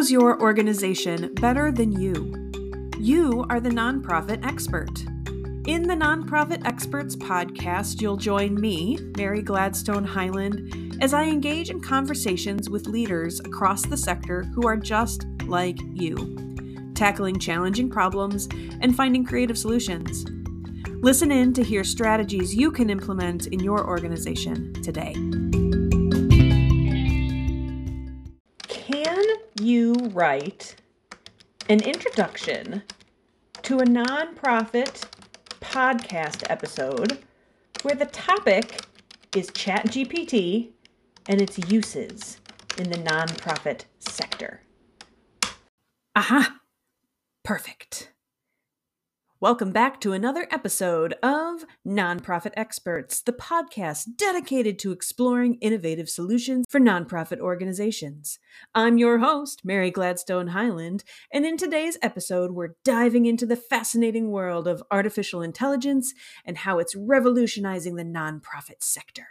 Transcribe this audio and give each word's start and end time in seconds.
knows 0.00 0.10
your 0.10 0.40
organization 0.40 1.30
better 1.34 1.70
than 1.70 1.92
you? 1.92 2.32
You 2.98 3.44
are 3.50 3.60
the 3.60 3.68
nonprofit 3.68 4.42
expert. 4.46 4.98
In 5.66 5.82
the 5.82 5.94
Nonprofit 5.94 6.64
Experts 6.64 7.14
podcast, 7.14 8.00
you'll 8.00 8.16
join 8.16 8.58
me, 8.58 8.96
Mary 9.18 9.42
Gladstone 9.42 10.04
Highland, 10.04 10.96
as 11.02 11.12
I 11.12 11.24
engage 11.24 11.68
in 11.68 11.82
conversations 11.82 12.70
with 12.70 12.86
leaders 12.86 13.40
across 13.40 13.84
the 13.84 13.96
sector 13.98 14.44
who 14.54 14.66
are 14.66 14.78
just 14.78 15.26
like 15.44 15.78
you, 15.92 16.14
tackling 16.94 17.38
challenging 17.38 17.90
problems 17.90 18.48
and 18.80 18.96
finding 18.96 19.22
creative 19.22 19.58
solutions. 19.58 20.24
Listen 21.02 21.30
in 21.30 21.52
to 21.52 21.62
hear 21.62 21.84
strategies 21.84 22.56
you 22.56 22.70
can 22.70 22.88
implement 22.88 23.48
in 23.48 23.60
your 23.60 23.86
organization 23.86 24.72
today. 24.82 25.12
Write 30.12 30.76
an 31.68 31.82
introduction 31.82 32.82
to 33.62 33.78
a 33.78 33.84
nonprofit 33.84 35.04
podcast 35.60 36.44
episode 36.50 37.18
where 37.82 37.94
the 37.94 38.06
topic 38.06 38.86
is 39.36 39.50
ChatGPT 39.50 40.70
and 41.26 41.40
its 41.40 41.58
uses 41.70 42.38
in 42.76 42.90
the 42.90 42.98
nonprofit 42.98 43.84
sector? 44.00 44.62
Aha! 46.16 46.60
Perfect. 47.44 48.12
Welcome 49.42 49.72
back 49.72 50.02
to 50.02 50.12
another 50.12 50.46
episode 50.50 51.14
of 51.22 51.64
Nonprofit 51.86 52.52
Experts, 52.58 53.22
the 53.22 53.32
podcast 53.32 54.04
dedicated 54.18 54.78
to 54.80 54.92
exploring 54.92 55.54
innovative 55.62 56.10
solutions 56.10 56.66
for 56.68 56.78
nonprofit 56.78 57.38
organizations. 57.38 58.38
I'm 58.74 58.98
your 58.98 59.20
host, 59.20 59.62
Mary 59.64 59.90
Gladstone 59.90 60.48
Highland, 60.48 61.04
and 61.32 61.46
in 61.46 61.56
today's 61.56 61.96
episode, 62.02 62.50
we're 62.50 62.74
diving 62.84 63.24
into 63.24 63.46
the 63.46 63.56
fascinating 63.56 64.30
world 64.30 64.68
of 64.68 64.82
artificial 64.90 65.40
intelligence 65.40 66.12
and 66.44 66.58
how 66.58 66.78
it's 66.78 66.94
revolutionizing 66.94 67.96
the 67.96 68.04
nonprofit 68.04 68.82
sector. 68.82 69.26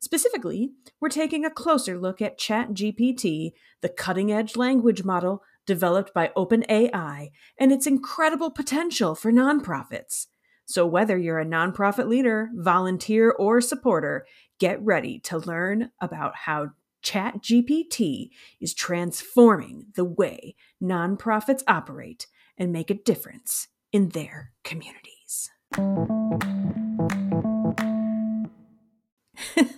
Specifically, 0.00 0.70
we're 1.02 1.10
taking 1.10 1.44
a 1.44 1.50
closer 1.50 1.98
look 1.98 2.22
at 2.22 2.38
ChatGPT, 2.38 3.50
the 3.82 3.90
cutting 3.90 4.32
edge 4.32 4.56
language 4.56 5.04
model 5.04 5.42
developed 5.70 6.12
by 6.12 6.32
OpenAI, 6.36 7.30
and 7.56 7.70
its 7.70 7.86
incredible 7.86 8.50
potential 8.50 9.14
for 9.14 9.30
nonprofits. 9.30 10.26
So, 10.66 10.84
whether 10.84 11.16
you're 11.16 11.38
a 11.38 11.46
nonprofit 11.46 12.08
leader, 12.08 12.50
volunteer, 12.56 13.30
or 13.30 13.60
supporter, 13.60 14.26
get 14.58 14.84
ready 14.84 15.20
to 15.20 15.38
learn 15.38 15.92
about 16.00 16.34
how 16.34 16.70
ChatGPT 17.04 18.30
is 18.60 18.74
transforming 18.74 19.86
the 19.94 20.04
way 20.04 20.56
nonprofits 20.82 21.62
operate 21.68 22.26
and 22.58 22.72
make 22.72 22.90
a 22.90 22.94
difference 22.94 23.68
in 23.92 24.08
their 24.08 24.50
communities. 24.64 25.50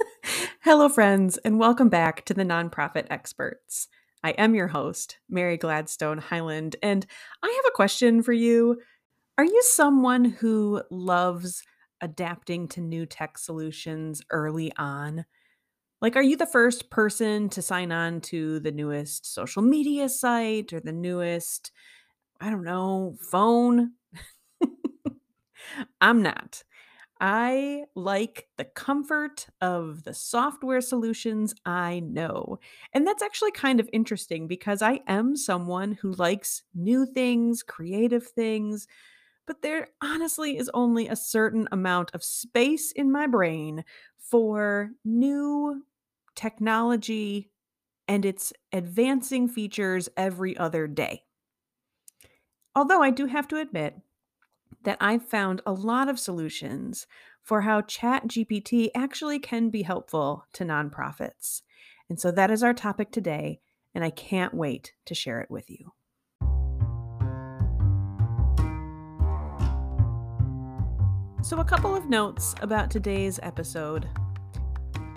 Hello, 0.61 0.89
friends, 0.89 1.37
and 1.45 1.59
welcome 1.59 1.91
back 1.91 2.25
to 2.25 2.33
the 2.33 2.45
Nonprofit 2.45 3.09
Experts. 3.11 3.89
I 4.25 4.31
am 4.31 4.55
your 4.55 4.69
host, 4.69 5.19
Mary 5.29 5.57
Gladstone 5.57 6.19
Highland, 6.19 6.77
and 6.83 7.07
I 7.43 7.49
have 7.49 7.69
a 7.69 7.75
question 7.77 8.23
for 8.23 8.33
you. 8.33 8.81
Are 9.39 9.45
you 9.45 9.63
someone 9.65 10.25
who 10.25 10.83
loves 10.91 11.63
adapting 12.01 12.69
to 12.69 12.81
new 12.81 13.07
tech 13.07 13.39
solutions 13.39 14.23
early 14.31 14.73
on? 14.77 15.25
Like, 16.01 16.17
are 16.17 16.23
you 16.23 16.37
the 16.37 16.47
first 16.47 16.91
person 16.91 17.49
to 17.51 17.63
sign 17.63 17.93
on 17.93 18.21
to 18.23 18.61
the 18.61 18.73
newest 18.73 19.33
social 19.33 19.63
media 19.63 20.09
site 20.09 20.73
or 20.73 20.81
the 20.81 20.93
newest, 20.93 21.73
I 22.41 22.51
don't 22.51 22.65
know, 22.65 23.17
phone? 23.31 23.93
I'm 26.01 26.23
not. 26.23 26.63
I 27.25 27.85
like 27.95 28.49
the 28.57 28.65
comfort 28.65 29.47
of 29.61 30.03
the 30.03 30.13
software 30.13 30.81
solutions 30.81 31.55
I 31.65 32.01
know. 32.01 32.59
And 32.93 33.07
that's 33.07 33.23
actually 33.23 33.53
kind 33.53 33.79
of 33.79 33.89
interesting 33.93 34.49
because 34.49 34.83
I 34.83 35.01
am 35.07 35.37
someone 35.37 35.93
who 35.93 36.13
likes 36.13 36.65
new 36.75 37.07
things, 37.07 37.63
creative 37.63 38.27
things, 38.27 38.89
but 39.47 39.63
there 39.63 39.89
honestly 40.03 40.59
is 40.59 40.71
only 40.75 41.09
a 41.09 41.17
certain 41.17 41.69
amount 41.73 42.13
of 42.15 42.25
space 42.25 42.93
in 42.93 43.13
my 43.13 43.27
brain 43.27 43.85
for 44.19 44.93
new 45.05 45.85
technology 46.35 47.51
and 48.09 48.25
its 48.25 48.53
advancing 48.73 49.49
features 49.49 50.09
every 50.17 50.57
other 50.57 50.87
day. 50.89 51.25
Although 52.75 53.03
I 53.03 53.11
do 53.11 53.27
have 53.27 53.49
to 53.49 53.57
admit, 53.59 54.01
that 54.85 54.99
I've 55.01 55.25
found 55.25 55.61
a 55.67 55.73
lot 55.73 56.09
of 56.09 56.19
solutions 56.19 57.07
for 57.43 57.63
how 57.63 57.81
ChatGPT 57.81 58.91
actually 58.95 59.39
can 59.39 59.71
be 59.71 59.83
helpful 59.83 60.47
to 60.53 60.65
nonprofits. 60.65 61.63
And 62.09 62.21
so 62.21 62.31
that 62.31 62.51
is 62.51 62.63
our 62.63 62.75
topic 62.75 63.11
today, 63.11 63.61
and 63.95 64.05
I 64.05 64.11
can't 64.11 64.55
wait 64.55 64.93
to 65.07 65.15
share 65.15 65.41
it 65.41 65.51
with 65.51 65.71
you. 65.71 65.93
So, 71.43 71.59
a 71.59 71.65
couple 71.65 71.97
of 71.97 72.09
notes 72.09 72.55
about 72.63 72.91
today's 72.91 73.41
episode. 73.43 74.09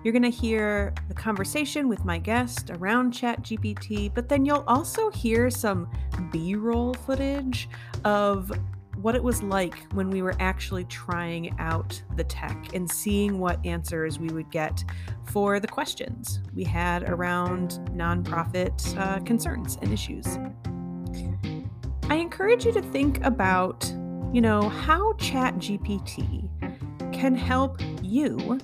You're 0.03 0.11
going 0.11 0.23
to 0.23 0.29
hear 0.29 0.93
the 1.07 1.13
conversation 1.13 1.87
with 1.87 2.05
my 2.05 2.17
guest 2.17 2.69
around 2.71 3.13
ChatGPT, 3.13 4.13
but 4.13 4.29
then 4.29 4.45
you'll 4.45 4.63
also 4.67 5.09
hear 5.11 5.49
some 5.49 5.89
B 6.31 6.55
roll 6.55 6.93
footage 6.93 7.69
of 8.03 8.51
what 9.05 9.13
it 9.13 9.23
was 9.23 9.43
like 9.43 9.85
when 9.93 10.09
we 10.09 10.23
were 10.23 10.33
actually 10.39 10.83
trying 10.85 11.53
out 11.59 12.01
the 12.15 12.23
tech 12.23 12.73
and 12.73 12.89
seeing 12.89 13.37
what 13.37 13.63
answers 13.63 14.17
we 14.17 14.29
would 14.29 14.49
get 14.49 14.83
for 15.25 15.59
the 15.59 15.67
questions 15.67 16.39
we 16.55 16.63
had 16.63 17.07
around 17.07 17.73
nonprofit 17.91 18.97
uh, 18.97 19.19
concerns 19.19 19.77
and 19.83 19.93
issues. 19.93 20.39
I 22.09 22.15
encourage 22.15 22.65
you 22.65 22.71
to 22.71 22.81
think 22.81 23.23
about, 23.23 23.85
you 24.33 24.41
know, 24.41 24.69
how 24.69 25.13
ChatGPT 25.13 26.49
can 27.13 27.35
help 27.35 27.79
you 28.01 28.59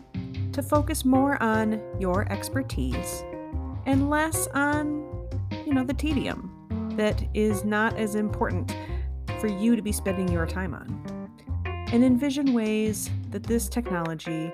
to 0.53 0.63
focus 0.63 1.06
more 1.06 1.41
on 1.44 1.79
your 2.00 2.28
expertise 2.34 3.23
and 3.85 4.09
less 4.09 4.47
on, 4.56 5.03
you 5.68 5.75
know, 5.75 5.84
the 5.84 5.94
tedium 5.94 6.96
that 6.97 7.23
is 7.35 7.63
not 7.63 7.96
as 7.96 8.16
important 8.16 8.75
for 9.41 9.47
you 9.47 9.75
to 9.75 9.81
be 9.81 9.91
spending 9.91 10.28
your 10.31 10.46
time 10.46 10.75
on. 10.75 11.28
And 11.91 12.06
envision 12.06 12.53
ways 12.53 13.09
that 13.31 13.41
this 13.41 13.68
technology 13.68 14.53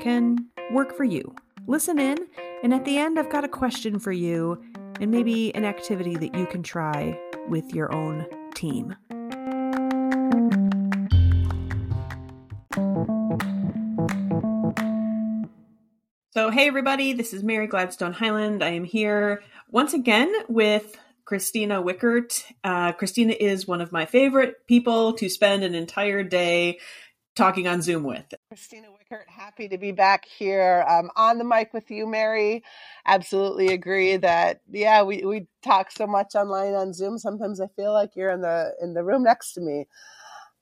can 0.00 0.48
work 0.72 0.96
for 0.96 1.04
you. 1.04 1.32
Listen 1.68 2.00
in, 2.00 2.18
and 2.64 2.74
at 2.74 2.84
the 2.84 2.98
end, 2.98 3.16
I've 3.16 3.30
got 3.30 3.44
a 3.44 3.48
question 3.48 4.00
for 4.00 4.10
you 4.10 4.60
and 5.00 5.12
maybe 5.12 5.54
an 5.54 5.64
activity 5.64 6.16
that 6.16 6.34
you 6.34 6.46
can 6.46 6.64
try 6.64 7.16
with 7.48 7.72
your 7.72 7.94
own 7.94 8.26
team. 8.56 8.96
So, 16.30 16.50
hey 16.50 16.66
everybody, 16.66 17.12
this 17.12 17.32
is 17.32 17.44
Mary 17.44 17.68
Gladstone 17.68 18.12
Highland. 18.12 18.64
I 18.64 18.70
am 18.70 18.82
here 18.82 19.44
once 19.70 19.94
again 19.94 20.34
with 20.48 20.96
Christina 21.24 21.82
Wichert. 21.82 22.44
Uh, 22.62 22.92
Christina 22.92 23.34
is 23.38 23.66
one 23.66 23.80
of 23.80 23.92
my 23.92 24.06
favorite 24.06 24.66
people 24.66 25.14
to 25.14 25.28
spend 25.28 25.64
an 25.64 25.74
entire 25.74 26.22
day 26.22 26.78
talking 27.34 27.66
on 27.66 27.82
Zoom 27.82 28.04
with. 28.04 28.24
Christina 28.48 28.88
Wichert, 28.88 29.28
happy 29.28 29.68
to 29.68 29.78
be 29.78 29.92
back 29.92 30.24
here 30.26 30.84
um, 30.88 31.10
on 31.16 31.38
the 31.38 31.44
mic 31.44 31.72
with 31.72 31.90
you, 31.90 32.06
Mary. 32.06 32.62
Absolutely 33.06 33.68
agree 33.68 34.16
that 34.18 34.60
yeah, 34.70 35.02
we, 35.02 35.24
we 35.24 35.46
talk 35.62 35.90
so 35.90 36.06
much 36.06 36.34
online 36.34 36.74
on 36.74 36.92
Zoom. 36.92 37.18
Sometimes 37.18 37.60
I 37.60 37.66
feel 37.68 37.92
like 37.92 38.16
you're 38.16 38.30
in 38.30 38.40
the 38.40 38.74
in 38.80 38.94
the 38.94 39.04
room 39.04 39.22
next 39.22 39.54
to 39.54 39.60
me. 39.60 39.86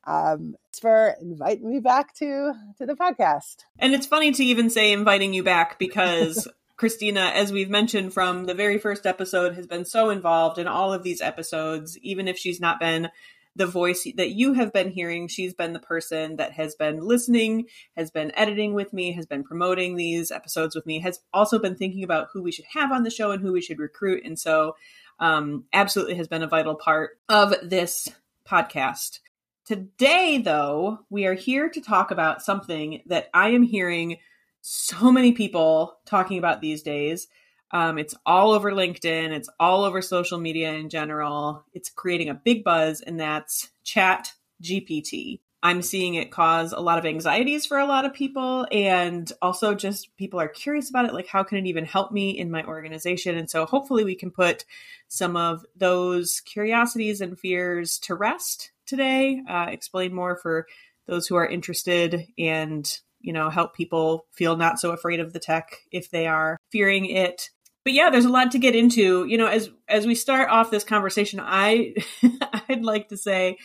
Um, 0.05 0.57
for 0.81 1.15
inviting 1.21 1.71
me 1.71 1.79
back 1.79 2.15
to 2.17 2.53
to 2.79 2.87
the 2.87 2.95
podcast. 2.95 3.65
And 3.79 3.95
it's 3.95 4.07
funny 4.07 4.33
to 4.33 4.45
even 4.45 4.69
say 4.69 4.93
inviting 4.93 5.33
you 5.33 5.45
back 5.45 5.79
because 5.79 6.49
Christina, 6.83 7.31
as 7.33 7.53
we've 7.53 7.71
mentioned 7.71 8.13
from 8.13 8.47
the 8.47 8.55
very 8.55 8.77
first 8.77 9.07
episode, 9.07 9.55
has 9.55 9.69
been 9.69 9.85
so 9.85 10.11
involved 10.11 10.59
in 10.59 10.67
all 10.67 10.93
of 10.93 11.05
these 11.05 11.21
episodes, 11.21 11.97
even 11.99 12.27
if 12.27 12.37
she's 12.37 12.59
not 12.59 12.81
been 12.81 13.09
the 13.55 13.69
voice 13.69 14.05
that 14.17 14.31
you 14.31 14.55
have 14.55 14.73
been 14.73 14.91
hearing. 14.91 15.29
She's 15.29 15.55
been 15.55 15.75
the 15.75 15.79
person 15.79 16.39
that 16.39 16.51
has 16.55 16.75
been 16.75 17.07
listening, 17.07 17.67
has 17.97 18.11
been 18.11 18.33
editing 18.35 18.75
with 18.75 18.93
me, 18.93 19.13
has 19.13 19.27
been 19.27 19.45
promoting 19.45 19.95
these 19.95 20.33
episodes 20.33 20.75
with 20.75 20.85
me, 20.85 20.99
has 20.99 21.21
also 21.33 21.61
been 21.61 21.77
thinking 21.77 22.03
about 22.03 22.31
who 22.33 22.43
we 22.43 22.51
should 22.51 22.65
have 22.75 22.91
on 22.91 23.05
the 23.05 23.11
show 23.11 23.31
and 23.31 23.41
who 23.41 23.53
we 23.53 23.63
should 23.63 23.79
recruit. 23.79 24.25
And 24.25 24.37
so, 24.37 24.75
um, 25.21 25.67
absolutely 25.73 26.17
has 26.17 26.27
been 26.27 26.43
a 26.43 26.49
vital 26.49 26.75
part 26.75 27.17
of 27.29 27.55
this 27.63 28.09
podcast. 28.45 29.21
Today, 29.67 30.39
though, 30.39 30.99
we 31.11 31.27
are 31.27 31.35
here 31.35 31.69
to 31.69 31.81
talk 31.81 32.11
about 32.11 32.43
something 32.43 33.03
that 33.07 33.31
I 33.33 33.51
am 33.51 33.63
hearing 33.63 34.17
so 34.63 35.13
many 35.13 35.33
people 35.33 35.99
talking 36.07 36.39
about 36.39 36.61
these 36.61 36.83
days. 36.83 37.29
Um, 37.73 37.99
it's 37.99 38.15
all 38.25 38.53
over 38.53 38.71
LinkedIn. 38.71 39.31
It's 39.31 39.49
all 39.59 39.85
over 39.85 40.01
social 40.01 40.39
media 40.39 40.73
in 40.73 40.89
general. 40.89 41.65
It's 41.73 41.91
creating 41.91 42.29
a 42.29 42.35
big 42.35 42.65
buzz, 42.65 43.01
and 43.01 43.19
that's 43.19 43.71
Chat 43.83 44.33
GPT. 44.63 45.41
I'm 45.65 45.83
seeing 45.83 46.15
it 46.15 46.33
cause 46.33 46.73
a 46.73 46.81
lot 46.81 46.99
of 46.99 47.07
anxieties 47.07 47.67
for 47.67 47.79
a 47.79 47.87
lot 47.87 48.05
of 48.05 48.13
people. 48.13 48.67
And 48.73 49.31
also, 49.41 49.75
just 49.75 50.17
people 50.17 50.41
are 50.41 50.49
curious 50.49 50.91
about 50.91 51.07
it. 51.07 51.15
Like, 51.15 51.29
how 51.29 51.45
can 51.45 51.59
it 51.59 51.67
even 51.67 51.85
help 51.85 52.13
me 52.13 52.31
in 52.31 52.51
my 52.51 52.65
organization? 52.65 53.37
And 53.37 53.49
so, 53.49 53.65
hopefully, 53.65 54.05
we 54.05 54.17
can 54.17 54.31
put 54.31 54.65
some 55.09 55.37
of 55.37 55.65
those 55.77 56.41
curiosities 56.41 57.21
and 57.21 57.39
fears 57.39 57.99
to 58.01 58.15
rest 58.15 58.73
today, 58.87 59.43
uh, 59.49 59.67
explain 59.71 60.15
more 60.15 60.37
for 60.37 60.67
those 61.07 61.27
who 61.27 61.37
are 61.37 61.47
interested, 61.47 62.27
and 62.39 63.01
you 63.23 63.33
know, 63.33 63.51
help 63.51 63.75
people 63.75 64.27
feel 64.33 64.57
not 64.57 64.79
so 64.79 64.91
afraid 64.91 65.21
of 65.21 65.33
the 65.33 65.41
tech 65.41 65.77
if 65.91 66.11
they 66.11 66.27
are 66.27 66.57
fearing 66.71 67.07
it. 67.07 67.49
But 67.85 67.95
yeah, 67.95 68.11
there's 68.11 68.25
a 68.25 68.31
lot 68.31 68.53
to 68.53 68.59
get 68.59 68.77
into. 68.77 69.25
You 69.27 69.39
know, 69.39 69.47
as 69.47 69.71
as 69.89 70.07
we 70.07 70.15
start 70.15 70.49
off 70.51 70.71
this 70.71 70.85
conversation, 70.85 71.41
I 71.43 71.95
I'd 72.69 72.85
like 72.85 73.09
to 73.09 73.17
say 73.17 73.57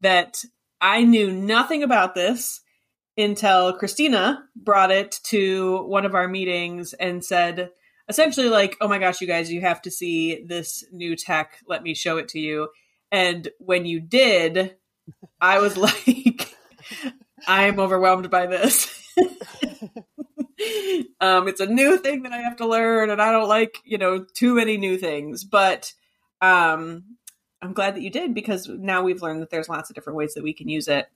that 0.00 0.44
I 0.80 1.04
knew 1.04 1.32
nothing 1.32 1.82
about 1.82 2.14
this 2.14 2.60
until 3.16 3.72
Christina 3.74 4.44
brought 4.56 4.90
it 4.90 5.20
to 5.24 5.84
one 5.84 6.04
of 6.04 6.14
our 6.14 6.28
meetings 6.28 6.92
and 6.94 7.24
said, 7.24 7.70
essentially, 8.08 8.48
like, 8.48 8.76
oh 8.80 8.88
my 8.88 8.98
gosh, 8.98 9.20
you 9.20 9.26
guys, 9.26 9.52
you 9.52 9.60
have 9.60 9.82
to 9.82 9.90
see 9.90 10.44
this 10.44 10.84
new 10.92 11.16
tech. 11.16 11.58
Let 11.66 11.82
me 11.82 11.94
show 11.94 12.16
it 12.16 12.28
to 12.28 12.38
you. 12.38 12.68
And 13.10 13.48
when 13.58 13.84
you 13.84 14.00
did, 14.00 14.76
I 15.40 15.60
was 15.60 15.76
like, 15.76 16.54
I 17.46 17.64
am 17.64 17.78
overwhelmed 17.78 18.30
by 18.30 18.46
this. 18.46 19.01
Um, 21.20 21.48
it's 21.48 21.60
a 21.60 21.66
new 21.66 21.98
thing 21.98 22.22
that 22.22 22.32
I 22.32 22.38
have 22.38 22.56
to 22.56 22.66
learn, 22.66 23.10
and 23.10 23.22
I 23.22 23.32
don't 23.32 23.48
like, 23.48 23.78
you 23.84 23.98
know, 23.98 24.24
too 24.24 24.54
many 24.54 24.76
new 24.76 24.96
things. 24.98 25.44
But 25.44 25.92
um, 26.40 27.04
I'm 27.62 27.72
glad 27.72 27.94
that 27.94 28.02
you 28.02 28.10
did 28.10 28.34
because 28.34 28.68
now 28.68 29.02
we've 29.02 29.22
learned 29.22 29.42
that 29.42 29.50
there's 29.50 29.68
lots 29.68 29.90
of 29.90 29.94
different 29.94 30.16
ways 30.16 30.34
that 30.34 30.44
we 30.44 30.52
can 30.52 30.68
use 30.68 30.88
it. 30.88 31.06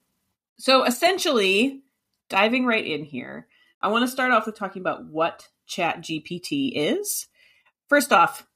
So 0.57 0.83
essentially, 0.83 1.81
diving 2.29 2.65
right 2.65 2.85
in 2.85 3.03
here, 3.03 3.47
I 3.81 3.89
want 3.89 4.05
to 4.05 4.11
start 4.11 4.31
off 4.31 4.45
with 4.45 4.55
talking 4.55 4.81
about 4.81 5.05
what 5.05 5.49
Chat 5.65 6.01
GPT 6.01 6.71
is. 6.73 7.27
First 7.87 8.11
off, 8.11 8.47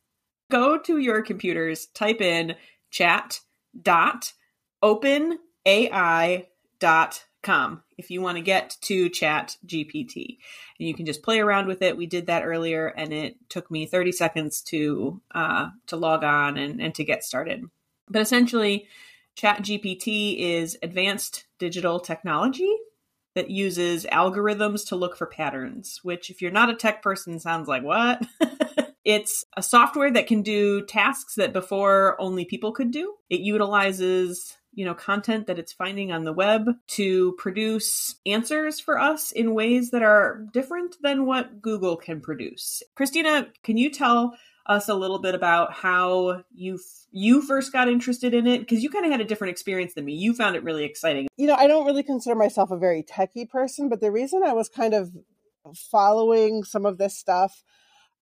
go 0.50 0.77
to 0.77 0.97
your 0.97 1.21
computers, 1.21 1.88
type 1.88 2.21
in 2.21 2.56
chat.openai.com 7.43 7.83
if 7.97 8.09
you 8.09 8.21
want 8.21 8.38
to 8.38 8.43
get 8.43 8.77
to 8.81 9.09
Chat 9.09 9.57
GPT. 9.65 10.38
And 10.79 10.88
you 10.88 10.93
can 10.93 11.05
just 11.05 11.23
play 11.23 11.39
around 11.39 11.67
with 11.67 11.81
it. 11.81 11.97
We 11.97 12.07
did 12.07 12.27
that 12.27 12.43
earlier 12.43 12.88
and 12.88 13.13
it 13.13 13.38
took 13.49 13.69
me 13.69 13.85
30 13.85 14.11
seconds 14.11 14.61
to 14.63 15.21
uh, 15.33 15.69
to 15.88 15.97
log 15.97 16.23
on 16.23 16.57
and, 16.57 16.81
and 16.81 16.95
to 16.95 17.03
get 17.03 17.23
started. 17.23 17.63
But 18.09 18.21
essentially, 18.21 18.88
ChatGPT 19.38 20.39
is 20.39 20.77
advanced 20.83 21.45
digital 21.59 21.99
technology 21.99 22.73
that 23.33 23.49
uses 23.49 24.05
algorithms 24.05 24.85
to 24.89 24.97
look 24.97 25.15
for 25.15 25.25
patterns, 25.25 26.01
which, 26.03 26.29
if 26.29 26.41
you're 26.41 26.51
not 26.51 26.69
a 26.69 26.75
tech 26.75 27.01
person, 27.01 27.39
sounds 27.39 27.69
like 27.69 27.81
what? 27.81 28.21
it's 29.05 29.45
a 29.55 29.63
software 29.63 30.11
that 30.11 30.27
can 30.27 30.41
do 30.41 30.85
tasks 30.85 31.35
that 31.35 31.53
before 31.53 32.19
only 32.19 32.44
people 32.44 32.73
could 32.73 32.91
do. 32.91 33.13
It 33.29 33.39
utilizes 33.39 34.57
you 34.73 34.85
know 34.85 34.94
content 34.94 35.47
that 35.47 35.59
it's 35.59 35.73
finding 35.73 36.12
on 36.12 36.23
the 36.23 36.33
web 36.33 36.69
to 36.88 37.33
produce 37.33 38.15
answers 38.25 38.79
for 38.79 39.00
us 39.00 39.31
in 39.31 39.53
ways 39.53 39.91
that 39.91 40.03
are 40.03 40.45
different 40.53 40.95
than 41.01 41.25
what 41.25 41.62
Google 41.62 41.97
can 41.97 42.21
produce. 42.21 42.83
Christina, 42.95 43.47
can 43.63 43.77
you 43.77 43.89
tell 43.89 44.35
us 44.68 44.89
a 44.89 44.94
little 44.94 45.19
bit 45.19 45.35
about 45.35 45.73
how 45.73 46.44
you 46.53 46.79
you 47.12 47.41
first 47.41 47.73
got 47.73 47.89
interested 47.89 48.33
in 48.33 48.47
it 48.47 48.59
because 48.59 48.83
you 48.83 48.89
kind 48.89 49.06
of 49.06 49.12
had 49.12 49.21
a 49.21 49.25
different 49.25 49.51
experience 49.51 49.94
than 49.94 50.06
me. 50.06 50.13
You 50.13 50.33
found 50.33 50.56
it 50.56 50.63
really 50.63 50.85
exciting. 50.85 51.27
You 51.35 51.47
know, 51.47 51.56
I 51.56 51.68
don't 51.68 51.85
really 51.85 52.03
consider 52.03 52.35
myself 52.35 52.71
a 52.71 52.77
very 52.77 53.03
techie 53.03 53.50
person, 53.50 53.89
but 53.89 54.00
the 54.00 54.12
reason 54.12 54.44
I 54.45 54.53
was 54.53 54.69
kind 54.69 54.94
of 54.94 55.12
following 55.75 56.63
some 56.63 56.85
of 56.85 56.97
this 56.97 57.18
stuff, 57.18 57.63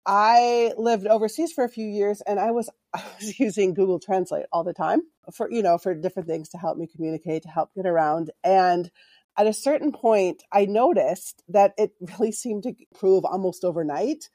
I 0.07 0.73
lived 0.77 1.05
overseas 1.05 1.51
for 1.51 1.65
a 1.65 1.69
few 1.69 1.85
years 1.85 2.21
and 2.21 2.39
I 2.39 2.51
was 2.51 2.69
I 2.93 3.03
was 3.19 3.39
using 3.39 3.73
Google 3.73 3.99
Translate 3.99 4.45
all 4.51 4.63
the 4.63 4.73
time 4.73 5.01
for 5.33 5.51
you 5.51 5.61
know 5.61 5.77
for 5.77 5.93
different 5.93 6.27
things 6.27 6.49
to 6.49 6.57
help 6.57 6.77
me 6.77 6.87
communicate, 6.87 7.43
to 7.43 7.49
help 7.49 7.73
get 7.75 7.85
around 7.85 8.31
and 8.43 8.89
at 9.37 9.47
a 9.47 9.53
certain 9.53 9.91
point, 9.91 10.43
I 10.51 10.65
noticed 10.65 11.43
that 11.49 11.73
it 11.77 11.91
really 12.19 12.31
seemed 12.31 12.63
to 12.63 12.73
improve 12.91 13.23
almost 13.23 13.63
overnight. 13.63 14.29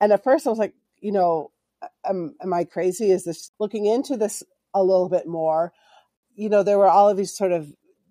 And 0.00 0.12
at 0.12 0.24
first, 0.24 0.46
I 0.46 0.50
was 0.50 0.58
like, 0.58 0.74
you 1.00 1.12
know, 1.12 1.50
am, 2.04 2.36
am 2.40 2.52
I 2.52 2.64
crazy? 2.64 3.10
Is 3.10 3.24
this 3.24 3.50
looking 3.58 3.86
into 3.86 4.16
this 4.16 4.42
a 4.72 4.82
little 4.82 5.08
bit 5.08 5.26
more? 5.26 5.72
You 6.34 6.48
know, 6.48 6.62
there 6.62 6.78
were 6.78 6.88
all 6.88 7.08
of 7.08 7.16
these 7.16 7.36
sort 7.36 7.52
of 7.52 7.70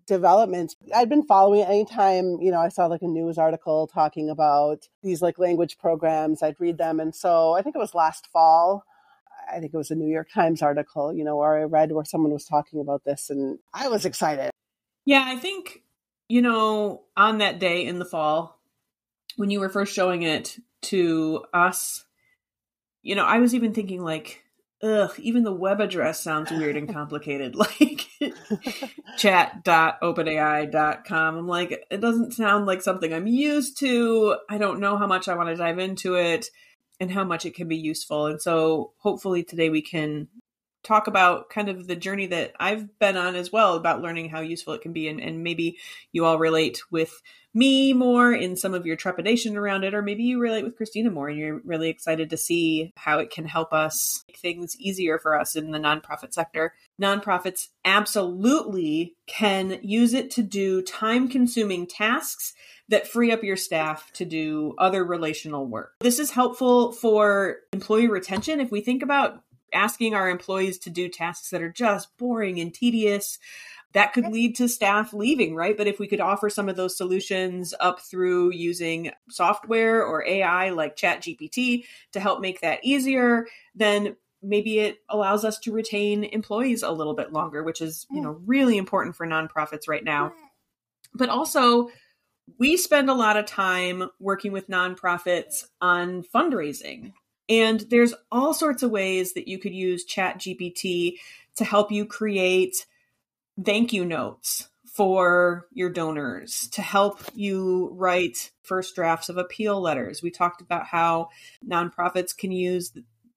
developments. 0.09 0.75
I'd 0.93 1.07
been 1.07 1.23
following 1.23 1.61
anytime, 1.61 2.41
you 2.41 2.51
know, 2.51 2.59
I 2.59 2.67
saw 2.67 2.87
like 2.87 3.01
a 3.01 3.07
news 3.07 3.37
article 3.37 3.87
talking 3.87 4.29
about 4.29 4.89
these 5.01 5.21
like 5.21 5.39
language 5.39 5.77
programs, 5.77 6.43
I'd 6.43 6.59
read 6.59 6.77
them. 6.77 6.99
And 6.99 7.15
so 7.15 7.53
I 7.53 7.61
think 7.61 7.75
it 7.75 7.79
was 7.79 7.95
last 7.95 8.27
fall. 8.27 8.83
I 9.49 9.59
think 9.59 9.73
it 9.73 9.77
was 9.77 9.89
a 9.89 9.95
New 9.95 10.11
York 10.11 10.27
Times 10.33 10.61
article, 10.61 11.13
you 11.13 11.23
know, 11.23 11.37
where 11.37 11.59
I 11.59 11.63
read 11.63 11.93
where 11.93 12.05
someone 12.05 12.33
was 12.33 12.45
talking 12.45 12.81
about 12.81 13.05
this 13.05 13.29
and 13.29 13.59
I 13.73 13.87
was 13.87 14.05
excited. 14.05 14.51
Yeah, 15.05 15.23
I 15.25 15.37
think, 15.37 15.83
you 16.27 16.41
know, 16.41 17.03
on 17.15 17.37
that 17.37 17.59
day 17.59 17.85
in 17.85 17.97
the 17.97 18.05
fall, 18.05 18.59
when 19.37 19.49
you 19.49 19.61
were 19.61 19.69
first 19.69 19.93
showing 19.93 20.23
it 20.23 20.59
to 20.81 21.45
us 21.53 22.05
you 23.01 23.15
know, 23.15 23.25
I 23.25 23.39
was 23.39 23.55
even 23.55 23.73
thinking 23.73 24.03
like, 24.03 24.43
ugh, 24.81 25.11
even 25.19 25.43
the 25.43 25.53
web 25.53 25.81
address 25.81 26.21
sounds 26.21 26.51
weird 26.51 26.77
and 26.77 26.91
complicated. 26.91 27.55
like 27.55 28.07
chat.openai.com. 29.17 31.37
I'm 31.37 31.47
like, 31.47 31.85
it 31.89 32.01
doesn't 32.01 32.33
sound 32.33 32.65
like 32.65 32.81
something 32.81 33.13
I'm 33.13 33.27
used 33.27 33.79
to. 33.79 34.37
I 34.49 34.57
don't 34.57 34.79
know 34.79 34.97
how 34.97 35.07
much 35.07 35.27
I 35.27 35.35
want 35.35 35.49
to 35.49 35.55
dive 35.55 35.79
into 35.79 36.15
it 36.15 36.47
and 36.99 37.11
how 37.11 37.23
much 37.23 37.45
it 37.45 37.55
can 37.55 37.67
be 37.67 37.77
useful. 37.77 38.27
And 38.27 38.41
so 38.41 38.93
hopefully 38.97 39.43
today 39.43 39.69
we 39.69 39.81
can 39.81 40.27
talk 40.83 41.07
about 41.07 41.49
kind 41.49 41.69
of 41.69 41.87
the 41.87 41.95
journey 41.95 42.27
that 42.27 42.53
I've 42.59 42.97
been 42.99 43.17
on 43.17 43.35
as 43.35 43.51
well 43.51 43.75
about 43.75 44.01
learning 44.01 44.29
how 44.29 44.39
useful 44.39 44.73
it 44.73 44.81
can 44.81 44.93
be. 44.93 45.07
And, 45.07 45.19
and 45.19 45.43
maybe 45.43 45.77
you 46.11 46.25
all 46.25 46.39
relate 46.39 46.81
with 46.89 47.21
me 47.53 47.93
more 47.93 48.31
in 48.31 48.55
some 48.55 48.73
of 48.73 48.85
your 48.85 48.95
trepidation 48.95 49.57
around 49.57 49.83
it, 49.83 49.93
or 49.93 50.01
maybe 50.01 50.23
you 50.23 50.39
relate 50.39 50.63
with 50.63 50.75
Christina 50.75 51.09
more 51.09 51.29
and 51.29 51.37
you're 51.37 51.61
really 51.65 51.89
excited 51.89 52.29
to 52.29 52.37
see 52.37 52.93
how 52.95 53.17
it 53.19 53.31
can 53.31 53.45
help 53.45 53.73
us 53.73 54.23
make 54.27 54.37
things 54.37 54.75
easier 54.79 55.17
for 55.17 55.37
us 55.37 55.55
in 55.55 55.71
the 55.71 55.79
nonprofit 55.79 56.31
sector. 56.33 56.73
Nonprofits 57.01 57.69
absolutely 57.83 59.15
can 59.25 59.79
use 59.81 60.13
it 60.13 60.29
to 60.31 60.43
do 60.43 60.81
time 60.83 61.27
consuming 61.27 61.87
tasks 61.87 62.53
that 62.89 63.07
free 63.07 63.31
up 63.31 63.43
your 63.43 63.55
staff 63.55 64.11
to 64.13 64.25
do 64.25 64.75
other 64.77 65.03
relational 65.03 65.65
work. 65.65 65.93
This 65.99 66.19
is 66.19 66.31
helpful 66.31 66.91
for 66.91 67.57
employee 67.71 68.07
retention. 68.07 68.59
If 68.59 68.71
we 68.71 68.81
think 68.81 69.03
about 69.03 69.43
asking 69.73 70.15
our 70.15 70.29
employees 70.29 70.77
to 70.79 70.89
do 70.89 71.09
tasks 71.09 71.49
that 71.49 71.61
are 71.61 71.71
just 71.71 72.15
boring 72.17 72.59
and 72.59 72.73
tedious, 72.73 73.39
that 73.93 74.13
could 74.13 74.27
lead 74.27 74.55
to 74.55 74.69
staff 74.69 75.13
leaving, 75.13 75.55
right? 75.55 75.75
But 75.75 75.87
if 75.87 75.99
we 75.99 76.07
could 76.07 76.19
offer 76.19 76.49
some 76.49 76.69
of 76.69 76.75
those 76.75 76.95
solutions 76.95 77.73
up 77.79 78.01
through 78.01 78.53
using 78.53 79.11
software 79.29 80.05
or 80.05 80.25
AI 80.25 80.69
like 80.69 80.95
ChatGPT 80.95 81.85
to 82.11 82.19
help 82.19 82.39
make 82.39 82.61
that 82.61 82.79
easier, 82.83 83.47
then 83.73 84.15
maybe 84.43 84.79
it 84.79 84.99
allows 85.09 85.43
us 85.43 85.59
to 85.59 85.71
retain 85.71 86.23
employees 86.23 86.83
a 86.83 86.91
little 86.91 87.15
bit 87.15 87.33
longer, 87.33 87.63
which 87.63 87.81
is, 87.81 88.05
you 88.11 88.21
know, 88.21 88.39
really 88.45 88.77
important 88.77 89.15
for 89.15 89.25
nonprofits 89.25 89.87
right 89.87 90.03
now. 90.03 90.33
But 91.13 91.29
also, 91.29 91.89
we 92.57 92.77
spend 92.77 93.09
a 93.09 93.15
lot 93.15 93.37
of 93.37 93.45
time 93.45 94.09
working 94.19 94.51
with 94.51 94.69
nonprofits 94.69 95.65
on 95.81 96.23
fundraising. 96.23 97.13
And 97.49 97.79
there's 97.89 98.13
all 98.31 98.53
sorts 98.53 98.83
of 98.83 98.91
ways 98.91 99.33
that 99.33 99.47
you 99.47 99.57
could 99.57 99.73
use 99.73 100.05
ChatGPT 100.05 101.15
to 101.55 101.65
help 101.65 101.91
you 101.91 102.05
create 102.05 102.85
thank 103.63 103.91
you 103.91 104.05
notes 104.05 104.69
for 104.85 105.67
your 105.71 105.89
donors 105.89 106.67
to 106.69 106.81
help 106.81 107.21
you 107.33 107.89
write 107.93 108.51
first 108.63 108.95
drafts 108.95 109.29
of 109.29 109.37
appeal 109.37 109.79
letters. 109.81 110.21
We 110.21 110.31
talked 110.31 110.61
about 110.61 110.85
how 110.85 111.29
nonprofits 111.67 112.35
can 112.37 112.51
use 112.51 112.91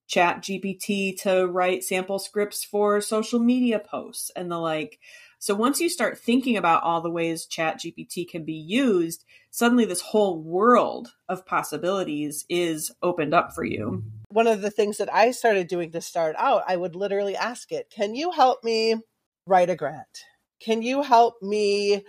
chat 0.07 0.41
GPT 0.41 1.19
to 1.21 1.47
write 1.47 1.83
sample 1.83 2.19
scripts 2.19 2.63
for 2.63 3.01
social 3.01 3.39
media 3.39 3.79
posts 3.79 4.31
and 4.35 4.51
the 4.51 4.59
like. 4.59 4.99
So 5.43 5.53
once 5.55 5.81
you 5.81 5.89
start 5.89 6.17
thinking 6.17 6.55
about 6.55 6.83
all 6.83 7.01
the 7.01 7.09
ways 7.09 7.45
chat 7.45 7.81
GPT 7.81 8.29
can 8.29 8.45
be 8.45 8.53
used, 8.53 9.25
suddenly 9.51 9.83
this 9.83 9.99
whole 9.99 10.41
world 10.41 11.09
of 11.27 11.45
possibilities 11.45 12.45
is 12.47 12.93
opened 13.01 13.33
up 13.33 13.53
for 13.53 13.65
you. 13.65 14.05
One 14.29 14.47
of 14.47 14.61
the 14.61 14.71
things 14.71 14.99
that 14.99 15.13
I 15.13 15.31
started 15.31 15.67
doing 15.67 15.91
to 15.91 15.99
start 15.99 16.37
out, 16.39 16.63
I 16.65 16.77
would 16.77 16.95
literally 16.95 17.35
ask 17.35 17.73
it, 17.73 17.89
can 17.93 18.15
you 18.15 18.31
help 18.31 18.63
me 18.63 18.95
write 19.45 19.69
a 19.69 19.75
grant? 19.75 20.23
Can 20.61 20.81
you 20.81 21.01
help 21.01 21.41
me 21.41 22.05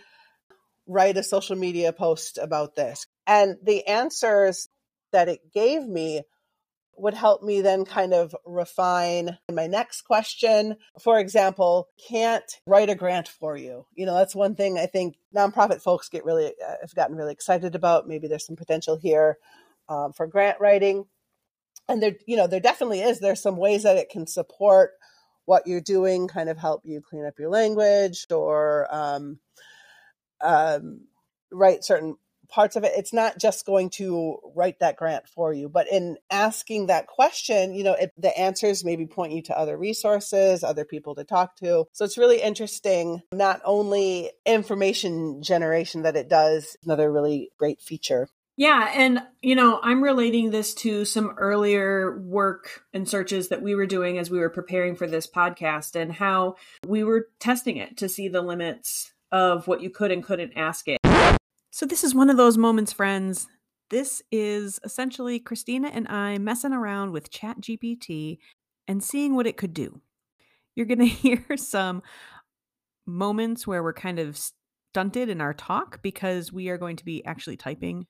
write 0.87 1.17
a 1.17 1.25
social 1.25 1.57
media 1.57 1.93
post 1.93 2.39
about 2.39 2.77
this? 2.77 3.05
And 3.27 3.57
the 3.65 3.85
answers 3.89 4.69
that 5.11 5.29
it 5.29 5.53
gave 5.53 5.83
me 5.83 6.23
would 6.97 7.15
help 7.15 7.43
me 7.43 7.61
then 7.61 7.85
kind 7.85 8.13
of 8.13 8.35
refine 8.45 9.39
my 9.53 9.67
next 9.67 10.03
question. 10.03 10.77
For 11.01 11.19
example, 11.19 11.89
can't 12.09 12.61
write 12.67 12.91
a 12.91 12.95
grant 12.95 13.29
for 13.29 13.57
you. 13.57 13.87
You 13.95 14.07
know, 14.07 14.15
that's 14.15 14.35
one 14.35 14.55
thing 14.55 14.79
I 14.79 14.87
think 14.87 15.17
nonprofit 15.35 15.83
folks 15.83 16.09
get 16.09 16.25
really, 16.25 16.47
uh, 16.47 16.75
have 16.81 16.95
gotten 16.95 17.17
really 17.17 17.33
excited 17.33 17.75
about. 17.75 18.09
Maybe 18.09 18.29
there's 18.29 18.47
some 18.47 18.57
potential 18.57 18.97
here 18.97 19.39
um, 19.89 20.13
for 20.13 20.27
grant 20.27 20.61
writing. 20.61 21.07
And 21.89 22.03
there, 22.03 22.17
you 22.27 22.37
know, 22.37 22.47
there 22.47 22.61
definitely 22.61 23.01
is. 23.01 23.21
There's 23.21 23.43
some 23.43 23.57
ways 23.57 23.83
that 23.83 23.97
it 23.97 24.09
can 24.09 24.27
support 24.27 24.93
what 25.45 25.67
you're 25.67 25.81
doing, 25.81 26.29
kind 26.29 26.49
of 26.49 26.59
help 26.59 26.83
you 26.85 27.03
clean 27.03 27.27
up 27.27 27.39
your 27.39 27.51
language 27.51 28.27
or 28.31 28.89
um, 28.91 29.39
um, 30.41 31.03
write 31.53 31.85
certain 31.85 32.17
parts 32.49 32.77
of 32.77 32.85
it 32.85 32.93
it's 32.97 33.13
not 33.13 33.39
just 33.39 33.67
going 33.67 33.91
to 33.91 34.39
write 34.55 34.79
that 34.81 34.97
grant 34.97 35.29
for 35.29 35.53
you 35.53 35.69
but 35.69 35.87
in 35.91 36.17
asking 36.31 36.87
that 36.87 37.07
question 37.07 37.75
you 37.75 37.85
know 37.85 37.95
it, 37.95 38.13
the 38.17 38.37
answers 38.39 38.85
maybe 38.85 39.07
point 39.07 39.33
you 39.33 39.43
to 39.43 39.59
other 39.59 39.77
resources 39.77 40.65
other 40.65 40.85
people 40.85 41.15
to 41.15 41.25
talk 41.25 41.57
to 41.57 41.87
so 41.93 42.05
it's 42.05 42.19
really 42.19 42.41
interesting 42.41 43.23
not 43.33 43.61
only 43.65 44.31
information 44.47 45.43
generation 45.43 46.03
that 46.03 46.17
it 46.17 46.29
does 46.29 46.77
another 46.85 47.11
really 47.11 47.51
great 47.59 47.81
feature 47.81 48.29
yeah, 48.57 48.93
and 48.95 49.21
you 49.43 49.57
know, 49.57 49.81
I'm 49.83 50.03
relating 50.03 50.51
this 50.51 50.75
to 50.75 51.05
some 51.05 51.35
earlier 51.39 52.21
work 52.21 52.85
and 52.93 53.09
searches 53.09 53.49
that 53.49 53.63
we 53.63 53.75
were 53.75 53.87
doing 53.87 54.17
as 54.17 54.31
we 54.31 54.39
were 54.39 54.51
preparing 54.51 54.95
for 54.95 55.09
this 55.09 55.27
podcast 55.27 56.01
and 56.01 56.13
how 56.13 56.57
we 56.87 57.03
were 57.03 57.29
testing 57.41 57.79
it 57.79 57.97
to 57.97 58.09
see 58.09 58.29
the 58.29 58.43
limits 58.43 59.13
of 59.33 59.67
what 59.67 59.83
you 59.83 59.91
could 59.91 60.13
and 60.13 60.23
couldn't 60.23 60.53
ask 60.55 60.87
it. 60.87 61.04
So, 61.75 61.87
this 61.87 62.05
is 62.05 62.15
one 62.15 62.31
of 62.31 62.37
those 62.37 62.57
moments, 62.57 62.93
friends. 62.93 63.49
This 63.91 64.23
is 64.31 64.79
essentially 64.85 65.41
Christina 65.41 65.89
and 65.89 66.07
I 66.07 66.39
messing 66.39 66.73
around 66.73 67.11
with 67.11 67.33
ChatGPT 67.33 68.39
and 68.87 69.03
seeing 69.03 69.35
what 69.35 69.49
it 69.49 69.57
could 69.57 69.75
do. 69.75 70.01
You're 70.77 70.87
going 70.87 70.99
to 71.01 71.07
hear 71.07 71.45
some 71.57 72.05
moments 73.07 73.67
where 73.67 73.83
we're 73.83 73.93
kind 73.93 74.21
of 74.21 74.39
stunted 74.39 75.29
in 75.29 75.41
our 75.41 75.53
talk 75.53 76.01
because 76.01 76.53
we 76.53 76.69
are 76.69 76.79
going 76.79 76.95
to 76.95 77.05
be 77.05 77.27
actually 77.27 77.57
typing 77.57 78.07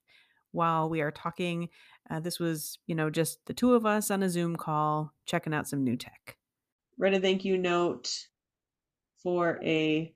while 0.52 0.90
we 0.90 1.00
are 1.00 1.11
talking. 1.11 1.71
Uh, 2.11 2.21
this 2.21 2.38
was, 2.38 2.78
you 2.87 2.94
know, 2.94 3.09
just 3.09 3.38
the 3.47 3.54
two 3.54 3.73
of 3.73 3.87
us 3.87 4.11
on 4.11 4.23
a 4.23 4.28
Zoom 4.28 4.56
call 4.56 5.14
checking 5.25 5.54
out 5.54 5.66
some 5.66 5.83
new 5.83 5.97
tech. 5.97 6.37
Read 6.99 7.14
a 7.14 7.18
thank 7.18 7.47
you 7.47 7.56
note 7.56 8.14
for 9.23 9.59
a 9.64 10.14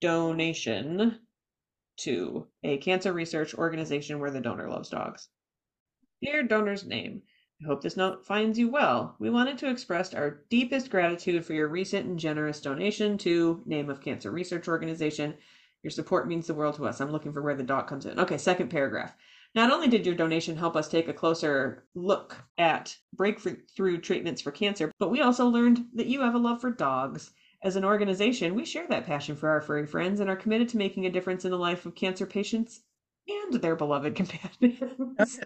donation 0.00 1.18
to 1.98 2.46
a 2.62 2.78
cancer 2.78 3.12
research 3.12 3.54
organization 3.54 4.18
where 4.18 4.30
the 4.30 4.40
donor 4.40 4.68
loves 4.68 4.88
dogs. 4.88 5.28
Dear 6.22 6.42
donor's 6.42 6.84
name, 6.84 7.22
I 7.62 7.66
hope 7.66 7.82
this 7.82 7.96
note 7.96 8.26
finds 8.26 8.58
you 8.58 8.68
well. 8.68 9.16
We 9.18 9.30
wanted 9.30 9.58
to 9.58 9.70
express 9.70 10.12
our 10.12 10.42
deepest 10.50 10.90
gratitude 10.90 11.44
for 11.44 11.52
your 11.52 11.68
recent 11.68 12.06
and 12.06 12.18
generous 12.18 12.60
donation 12.60 13.16
to 13.18 13.62
Name 13.64 13.90
of 13.90 14.00
Cancer 14.00 14.30
Research 14.30 14.68
Organization. 14.68 15.34
Your 15.82 15.90
support 15.90 16.26
means 16.26 16.46
the 16.46 16.54
world 16.54 16.76
to 16.76 16.86
us. 16.86 17.00
I'm 17.00 17.12
looking 17.12 17.32
for 17.32 17.42
where 17.42 17.54
the 17.54 17.62
dog 17.62 17.86
comes 17.86 18.06
in. 18.06 18.18
Okay, 18.18 18.38
second 18.38 18.70
paragraph. 18.70 19.14
Not 19.54 19.70
only 19.70 19.86
did 19.86 20.04
your 20.04 20.16
donation 20.16 20.56
help 20.56 20.74
us 20.74 20.88
take 20.88 21.08
a 21.08 21.12
closer 21.12 21.84
look 21.94 22.36
at 22.58 22.96
breakthrough 23.12 24.00
treatments 24.00 24.42
for 24.42 24.50
cancer, 24.50 24.90
but 24.98 25.10
we 25.10 25.20
also 25.20 25.46
learned 25.46 25.86
that 25.94 26.06
you 26.06 26.22
have 26.22 26.34
a 26.34 26.38
love 26.38 26.60
for 26.60 26.72
dogs 26.72 27.30
as 27.64 27.76
an 27.76 27.84
organization, 27.84 28.54
we 28.54 28.66
share 28.66 28.86
that 28.88 29.06
passion 29.06 29.34
for 29.34 29.48
our 29.48 29.62
furry 29.62 29.86
friends 29.86 30.20
and 30.20 30.28
are 30.28 30.36
committed 30.36 30.68
to 30.68 30.76
making 30.76 31.06
a 31.06 31.10
difference 31.10 31.46
in 31.46 31.50
the 31.50 31.56
life 31.56 31.86
of 31.86 31.94
cancer 31.94 32.26
patients 32.26 32.82
and 33.26 33.54
their 33.62 33.74
beloved 33.74 34.14
companions. 34.60 35.40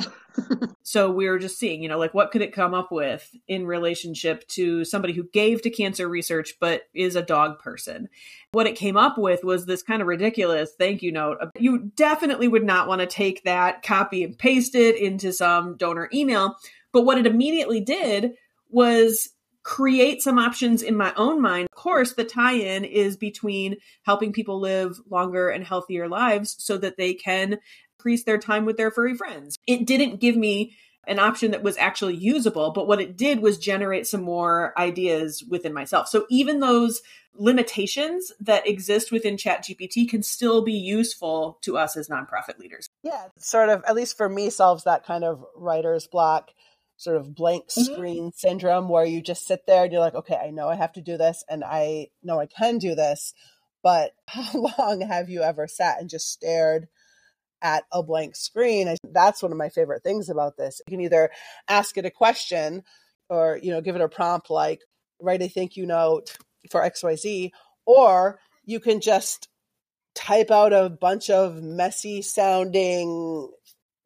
so 0.84 1.10
we 1.10 1.28
were 1.28 1.40
just 1.40 1.58
seeing, 1.58 1.82
you 1.82 1.88
know, 1.88 1.98
like 1.98 2.14
what 2.14 2.30
could 2.30 2.40
it 2.40 2.54
come 2.54 2.72
up 2.72 2.92
with 2.92 3.34
in 3.48 3.66
relationship 3.66 4.46
to 4.46 4.84
somebody 4.84 5.12
who 5.12 5.24
gave 5.24 5.60
to 5.62 5.70
cancer 5.70 6.08
research 6.08 6.54
but 6.60 6.82
is 6.94 7.16
a 7.16 7.22
dog 7.22 7.58
person? 7.58 8.08
What 8.52 8.68
it 8.68 8.76
came 8.76 8.96
up 8.96 9.18
with 9.18 9.42
was 9.42 9.66
this 9.66 9.82
kind 9.82 10.00
of 10.00 10.06
ridiculous 10.06 10.70
thank 10.78 11.02
you 11.02 11.10
note. 11.10 11.38
You 11.58 11.90
definitely 11.96 12.46
would 12.46 12.64
not 12.64 12.86
want 12.86 13.00
to 13.00 13.08
take 13.08 13.42
that, 13.42 13.82
copy 13.82 14.22
and 14.22 14.38
paste 14.38 14.76
it 14.76 14.94
into 14.94 15.32
some 15.32 15.76
donor 15.76 16.08
email. 16.14 16.54
But 16.92 17.02
what 17.02 17.18
it 17.18 17.26
immediately 17.26 17.80
did 17.80 18.34
was 18.70 19.30
create 19.66 20.22
some 20.22 20.38
options 20.38 20.80
in 20.80 20.96
my 20.96 21.12
own 21.16 21.42
mind. 21.42 21.66
Of 21.72 21.76
course, 21.76 22.12
the 22.12 22.22
tie 22.22 22.52
in 22.52 22.84
is 22.84 23.16
between 23.16 23.78
helping 24.04 24.32
people 24.32 24.60
live 24.60 25.00
longer 25.10 25.48
and 25.48 25.64
healthier 25.64 26.08
lives 26.08 26.54
so 26.60 26.78
that 26.78 26.96
they 26.96 27.14
can 27.14 27.58
increase 27.98 28.22
their 28.22 28.38
time 28.38 28.64
with 28.64 28.76
their 28.76 28.92
furry 28.92 29.16
friends. 29.16 29.58
It 29.66 29.84
didn't 29.84 30.20
give 30.20 30.36
me 30.36 30.76
an 31.08 31.18
option 31.18 31.50
that 31.50 31.64
was 31.64 31.76
actually 31.78 32.14
usable, 32.14 32.70
but 32.70 32.86
what 32.86 33.00
it 33.00 33.16
did 33.16 33.40
was 33.40 33.58
generate 33.58 34.06
some 34.06 34.22
more 34.22 34.72
ideas 34.78 35.42
within 35.50 35.72
myself. 35.72 36.06
So 36.06 36.26
even 36.30 36.60
those 36.60 37.02
limitations 37.34 38.32
that 38.38 38.68
exist 38.68 39.10
within 39.10 39.36
ChatGPT 39.36 40.08
can 40.08 40.22
still 40.22 40.62
be 40.62 40.74
useful 40.74 41.58
to 41.62 41.76
us 41.76 41.96
as 41.96 42.08
nonprofit 42.08 42.60
leaders. 42.60 42.88
Yeah, 43.02 43.26
sort 43.36 43.68
of, 43.68 43.82
at 43.84 43.96
least 43.96 44.16
for 44.16 44.28
me, 44.28 44.48
solves 44.48 44.84
that 44.84 45.04
kind 45.04 45.24
of 45.24 45.44
writer's 45.56 46.06
block 46.06 46.52
sort 46.96 47.16
of 47.16 47.34
blank 47.34 47.68
mm-hmm. 47.68 47.92
screen 47.92 48.24
mm-hmm. 48.24 48.36
syndrome 48.36 48.88
where 48.88 49.04
you 49.04 49.22
just 49.22 49.46
sit 49.46 49.66
there 49.66 49.84
and 49.84 49.92
you're 49.92 50.00
like, 50.00 50.14
okay, 50.14 50.36
I 50.36 50.50
know 50.50 50.68
I 50.68 50.76
have 50.76 50.92
to 50.94 51.00
do 51.00 51.16
this 51.16 51.44
and 51.48 51.62
I 51.64 52.08
know 52.22 52.40
I 52.40 52.46
can 52.46 52.78
do 52.78 52.94
this. 52.94 53.34
But 53.82 54.12
how 54.26 54.72
long 54.78 55.02
have 55.02 55.28
you 55.28 55.42
ever 55.42 55.68
sat 55.68 56.00
and 56.00 56.10
just 56.10 56.30
stared 56.30 56.88
at 57.62 57.84
a 57.92 58.02
blank 58.02 58.36
screen? 58.36 58.94
That's 59.04 59.42
one 59.42 59.52
of 59.52 59.58
my 59.58 59.68
favorite 59.68 60.02
things 60.02 60.28
about 60.28 60.56
this. 60.56 60.80
You 60.86 60.96
can 60.96 61.04
either 61.04 61.30
ask 61.68 61.96
it 61.96 62.06
a 62.06 62.10
question 62.10 62.82
or, 63.28 63.58
you 63.62 63.70
know, 63.70 63.80
give 63.80 63.96
it 63.96 64.02
a 64.02 64.08
prompt 64.08 64.50
like, 64.50 64.80
write 65.20 65.42
a 65.42 65.48
thank 65.48 65.76
you 65.76 65.86
note 65.86 66.36
for 66.70 66.80
XYZ, 66.80 67.50
or 67.86 68.38
you 68.64 68.80
can 68.80 69.00
just 69.00 69.48
type 70.14 70.50
out 70.50 70.72
a 70.72 70.88
bunch 70.88 71.30
of 71.30 71.62
messy 71.62 72.22
sounding, 72.22 73.50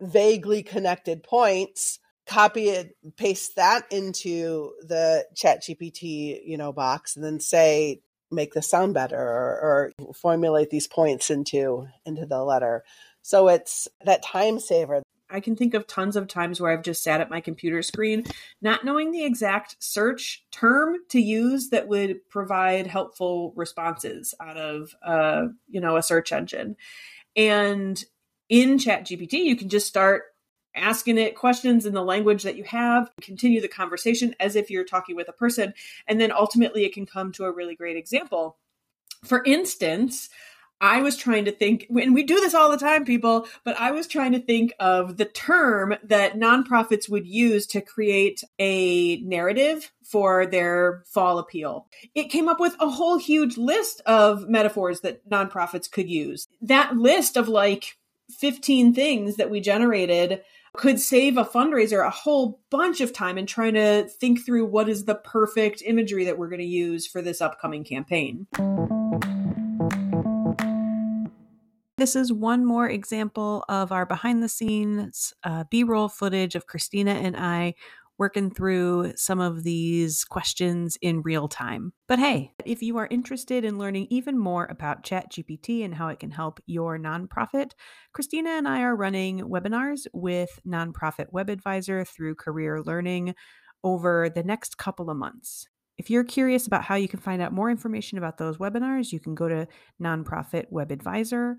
vaguely 0.00 0.62
connected 0.62 1.23
points 1.23 1.99
copy 2.31 2.69
it, 2.69 2.97
paste 3.17 3.57
that 3.57 3.91
into 3.91 4.73
the 4.83 5.27
chat 5.35 5.63
GPT, 5.65 6.41
you 6.47 6.57
know, 6.57 6.73
box 6.73 7.17
and 7.17 7.25
then 7.25 7.41
say, 7.41 8.01
make 8.31 8.55
the 8.55 8.63
sound 8.63 8.95
better 8.95 9.19
or, 9.19 9.93
or 9.99 10.15
formulate 10.15 10.71
these 10.71 10.87
points 10.87 11.31
into 11.31 11.89
into 12.07 12.25
the 12.27 12.43
letter. 12.43 12.85
So 13.23 13.49
it's 13.49 13.89
that 14.05 14.23
time 14.23 14.61
saver. 14.61 15.03
I 15.29 15.41
can 15.41 15.57
think 15.57 15.75
of 15.75 15.89
tons 15.89 16.15
of 16.15 16.29
times 16.29 16.61
where 16.61 16.73
I've 16.73 16.85
just 16.85 17.03
sat 17.03 17.21
at 17.21 17.31
my 17.31 17.41
computer 17.41 17.83
screen, 17.83 18.25
not 18.63 18.85
knowing 18.85 19.11
the 19.11 19.25
exact 19.25 19.77
search 19.81 20.45
term 20.53 20.97
to 21.09 21.21
use 21.21 21.71
that 21.71 21.89
would 21.89 22.29
provide 22.29 22.87
helpful 22.87 23.53
responses 23.57 24.35
out 24.41 24.57
of, 24.57 24.95
uh, 25.05 25.47
you 25.69 25.81
know, 25.81 25.97
a 25.97 26.03
search 26.03 26.33
engine. 26.33 26.77
And 27.37 28.03
in 28.49 28.79
ChatGPT, 28.79 29.33
you 29.45 29.57
can 29.57 29.69
just 29.69 29.87
start 29.87 30.25
asking 30.75 31.19
it 31.19 31.35
questions 31.35 31.87
in 31.87 31.95
the 31.95 32.03
language 32.03 32.43
that 32.43 32.57
you 32.57 32.65
have, 32.65 33.11
continue 33.21 33.61
the 33.61 33.69
conversation 33.69 34.35
as 34.41 34.57
if 34.57 34.71
you're 34.71 34.85
talking 34.85 35.17
with 35.17 35.29
a 35.29 35.33
person, 35.33 35.75
and 36.07 36.21
then 36.21 36.33
ultimately 36.33 36.85
it 36.85 36.95
can 36.95 37.07
come 37.07 37.33
to 37.33 37.45
a 37.45 37.53
really 37.53 37.75
great 37.75 37.97
example. 37.97 38.57
For 39.25 39.45
instance, 39.45 40.31
I 40.83 41.03
was 41.03 41.17
trying 41.17 41.45
to 41.45 41.53
think, 41.53 41.87
and 41.91 42.15
we 42.15 42.23
do 42.23 42.37
this 42.37 42.55
all 42.55 42.71
the 42.71 42.79
time, 42.79 43.05
people, 43.05 43.47
but 43.65 43.79
I 43.79 43.91
was 43.91 44.07
trying 44.07 44.33
to 44.33 44.41
think 44.41 44.73
of 44.81 45.19
the 45.19 45.27
term 45.27 45.95
that 46.05 46.39
nonprofits 46.39 47.07
would 47.07 47.27
use 47.27 47.67
to 47.69 47.83
create 47.83 48.43
a 48.59 49.19
narrative 49.19 49.93
for 50.03 50.47
their 50.47 51.03
fall 51.07 51.39
appeal. 51.39 51.87
It 52.15 52.31
came 52.31 52.49
up 52.49 52.61
with 52.61 52.77
a 52.81 52.89
whole 52.89 53.19
huge 53.19 53.59
list 53.59 54.00
of 54.07 54.49
metaphors 54.49 55.03
that 55.03 55.29
nonprofits 55.29 55.91
could 55.91 56.09
use. 56.09 56.49
That 56.62 56.97
list 56.97 57.37
of 57.37 57.47
like 57.47 57.99
15 58.39 58.95
things 58.95 59.37
that 59.37 59.50
we 59.50 59.61
generated 59.61 60.43
could 60.77 61.00
save 61.00 61.37
a 61.37 61.45
fundraiser 61.45 62.07
a 62.07 62.11
whole 62.11 62.61
bunch 62.71 63.00
of 63.00 63.12
time 63.12 63.37
in 63.37 63.47
trying 63.47 63.75
to 63.75 64.05
think 64.09 64.45
through 64.45 64.65
what 64.65 64.89
is 64.89 65.05
the 65.05 65.15
perfect 65.15 65.83
imagery 65.85 66.25
that 66.25 66.39
we're 66.39 66.49
going 66.49 66.61
to 66.61 66.65
use 66.65 67.07
for 67.07 67.21
this 67.21 67.41
upcoming 67.41 67.85
campaign. 67.85 68.47
This 72.00 72.17
is 72.17 72.33
one 72.33 72.65
more 72.65 72.89
example 72.89 73.62
of 73.69 73.93
our 73.93 74.07
behind 74.07 74.43
the 74.43 74.49
scenes 74.49 75.35
uh, 75.45 75.65
B 75.71 75.85
roll 75.85 76.09
footage 76.09 76.55
of 76.55 76.67
Christina 76.67 77.11
and 77.11 77.37
I 77.37 77.75
working 78.21 78.50
through 78.50 79.15
some 79.17 79.41
of 79.41 79.65
these 79.65 80.25
questions 80.25 80.99
in 81.00 81.23
real 81.23 81.49
time. 81.49 81.91
But 82.07 82.19
hey, 82.19 82.53
if 82.67 82.83
you 82.83 82.99
are 82.99 83.09
interested 83.11 83.65
in 83.65 83.79
learning 83.79 84.09
even 84.11 84.39
more 84.39 84.67
about 84.71 85.05
ChatGPT 85.05 85.83
and 85.83 85.95
how 85.95 86.09
it 86.09 86.21
can 86.21 86.31
help 86.31 86.61
your 86.67 86.99
nonprofit, 86.99 87.71
Christina 88.12 88.50
and 88.50 88.69
I 88.69 88.83
are 88.83 88.95
running 88.95 89.41
webinars 89.41 90.07
with 90.12 90.50
Nonprofit 90.69 91.29
Web 91.33 91.49
Advisor 91.49 92.05
through 92.05 92.35
Career 92.35 92.83
Learning 92.83 93.35
over 93.83 94.29
the 94.29 94.43
next 94.43 94.77
couple 94.77 95.09
of 95.09 95.17
months. 95.17 95.67
If 95.97 96.11
you're 96.11 96.23
curious 96.23 96.67
about 96.67 96.85
how 96.85 96.97
you 96.97 97.09
can 97.09 97.21
find 97.21 97.41
out 97.41 97.55
more 97.55 97.71
information 97.71 98.19
about 98.19 98.37
those 98.37 98.59
webinars, 98.59 99.12
you 99.12 99.21
can 99.21 99.35
go 99.35 99.49
to 99.49 99.67
Nonprofit 100.00 100.67
Web 100.69 100.93
Advisor 100.93 101.57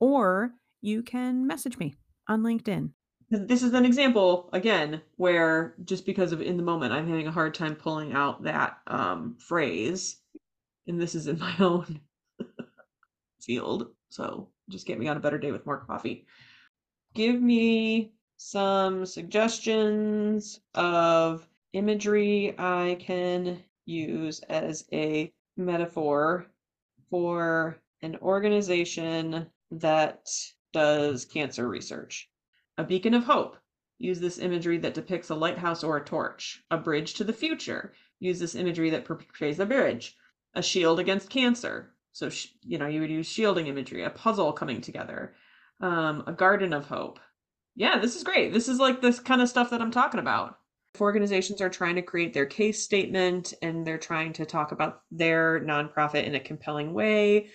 or 0.00 0.50
you 0.80 1.04
can 1.04 1.46
message 1.46 1.78
me 1.78 1.94
on 2.26 2.42
LinkedIn. 2.42 2.90
This 3.30 3.62
is 3.62 3.74
an 3.74 3.84
example 3.84 4.50
again 4.52 5.00
where 5.16 5.74
just 5.84 6.04
because 6.04 6.32
of 6.32 6.42
in 6.42 6.56
the 6.56 6.62
moment 6.62 6.92
i'm 6.92 7.08
having 7.08 7.28
a 7.28 7.32
hard 7.32 7.54
time 7.54 7.76
pulling 7.76 8.12
out 8.12 8.42
that 8.42 8.78
um, 8.86 9.36
phrase. 9.38 10.16
And 10.86 11.00
this 11.00 11.14
is 11.14 11.28
in 11.28 11.38
my 11.38 11.54
own 11.60 12.00
field 13.40 13.90
so 14.08 14.48
just 14.68 14.86
get 14.86 14.98
me 14.98 15.08
on 15.08 15.16
a 15.16 15.20
better 15.20 15.38
day 15.38 15.52
with 15.52 15.66
more 15.66 15.84
coffee. 15.84 16.26
Give 17.14 17.40
me 17.40 18.12
some 18.36 19.04
suggestions 19.04 20.60
of 20.74 21.46
imagery 21.72 22.54
i 22.58 22.96
can 22.98 23.62
use 23.84 24.40
as 24.48 24.86
a 24.92 25.32
metaphor 25.56 26.46
for 27.10 27.78
an 28.02 28.16
organization 28.22 29.46
that 29.70 30.26
does 30.72 31.24
cancer 31.26 31.68
research 31.68 32.30
a 32.80 32.84
beacon 32.84 33.12
of 33.12 33.24
hope. 33.24 33.58
Use 33.98 34.20
this 34.20 34.38
imagery 34.38 34.78
that 34.78 34.94
depicts 34.94 35.28
a 35.28 35.34
lighthouse 35.34 35.84
or 35.84 35.98
a 35.98 36.04
torch. 36.04 36.64
A 36.70 36.78
bridge 36.78 37.12
to 37.14 37.24
the 37.24 37.32
future. 37.32 37.92
Use 38.18 38.38
this 38.40 38.54
imagery 38.54 38.88
that 38.90 39.04
portrays 39.04 39.60
a 39.60 39.66
bridge. 39.66 40.16
A 40.54 40.62
shield 40.62 40.98
against 40.98 41.28
cancer. 41.28 41.92
So, 42.12 42.30
you 42.62 42.78
know, 42.78 42.86
you 42.86 43.02
would 43.02 43.10
use 43.10 43.28
shielding 43.28 43.66
imagery. 43.66 44.02
A 44.02 44.10
puzzle 44.10 44.54
coming 44.54 44.80
together. 44.80 45.34
Um, 45.80 46.24
a 46.26 46.32
garden 46.32 46.72
of 46.72 46.86
hope. 46.86 47.20
Yeah, 47.76 47.98
this 47.98 48.16
is 48.16 48.24
great. 48.24 48.54
This 48.54 48.66
is 48.66 48.78
like 48.78 49.02
this 49.02 49.20
kind 49.20 49.42
of 49.42 49.48
stuff 49.50 49.68
that 49.70 49.82
I'm 49.82 49.90
talking 49.90 50.20
about. 50.20 50.58
If 50.94 51.02
organizations 51.02 51.60
are 51.60 51.68
trying 51.68 51.96
to 51.96 52.02
create 52.02 52.32
their 52.32 52.46
case 52.46 52.82
statement 52.82 53.52
and 53.60 53.86
they're 53.86 53.98
trying 53.98 54.32
to 54.34 54.46
talk 54.46 54.72
about 54.72 55.02
their 55.10 55.60
nonprofit 55.60 56.24
in 56.24 56.34
a 56.34 56.40
compelling 56.40 56.94
way, 56.94 57.50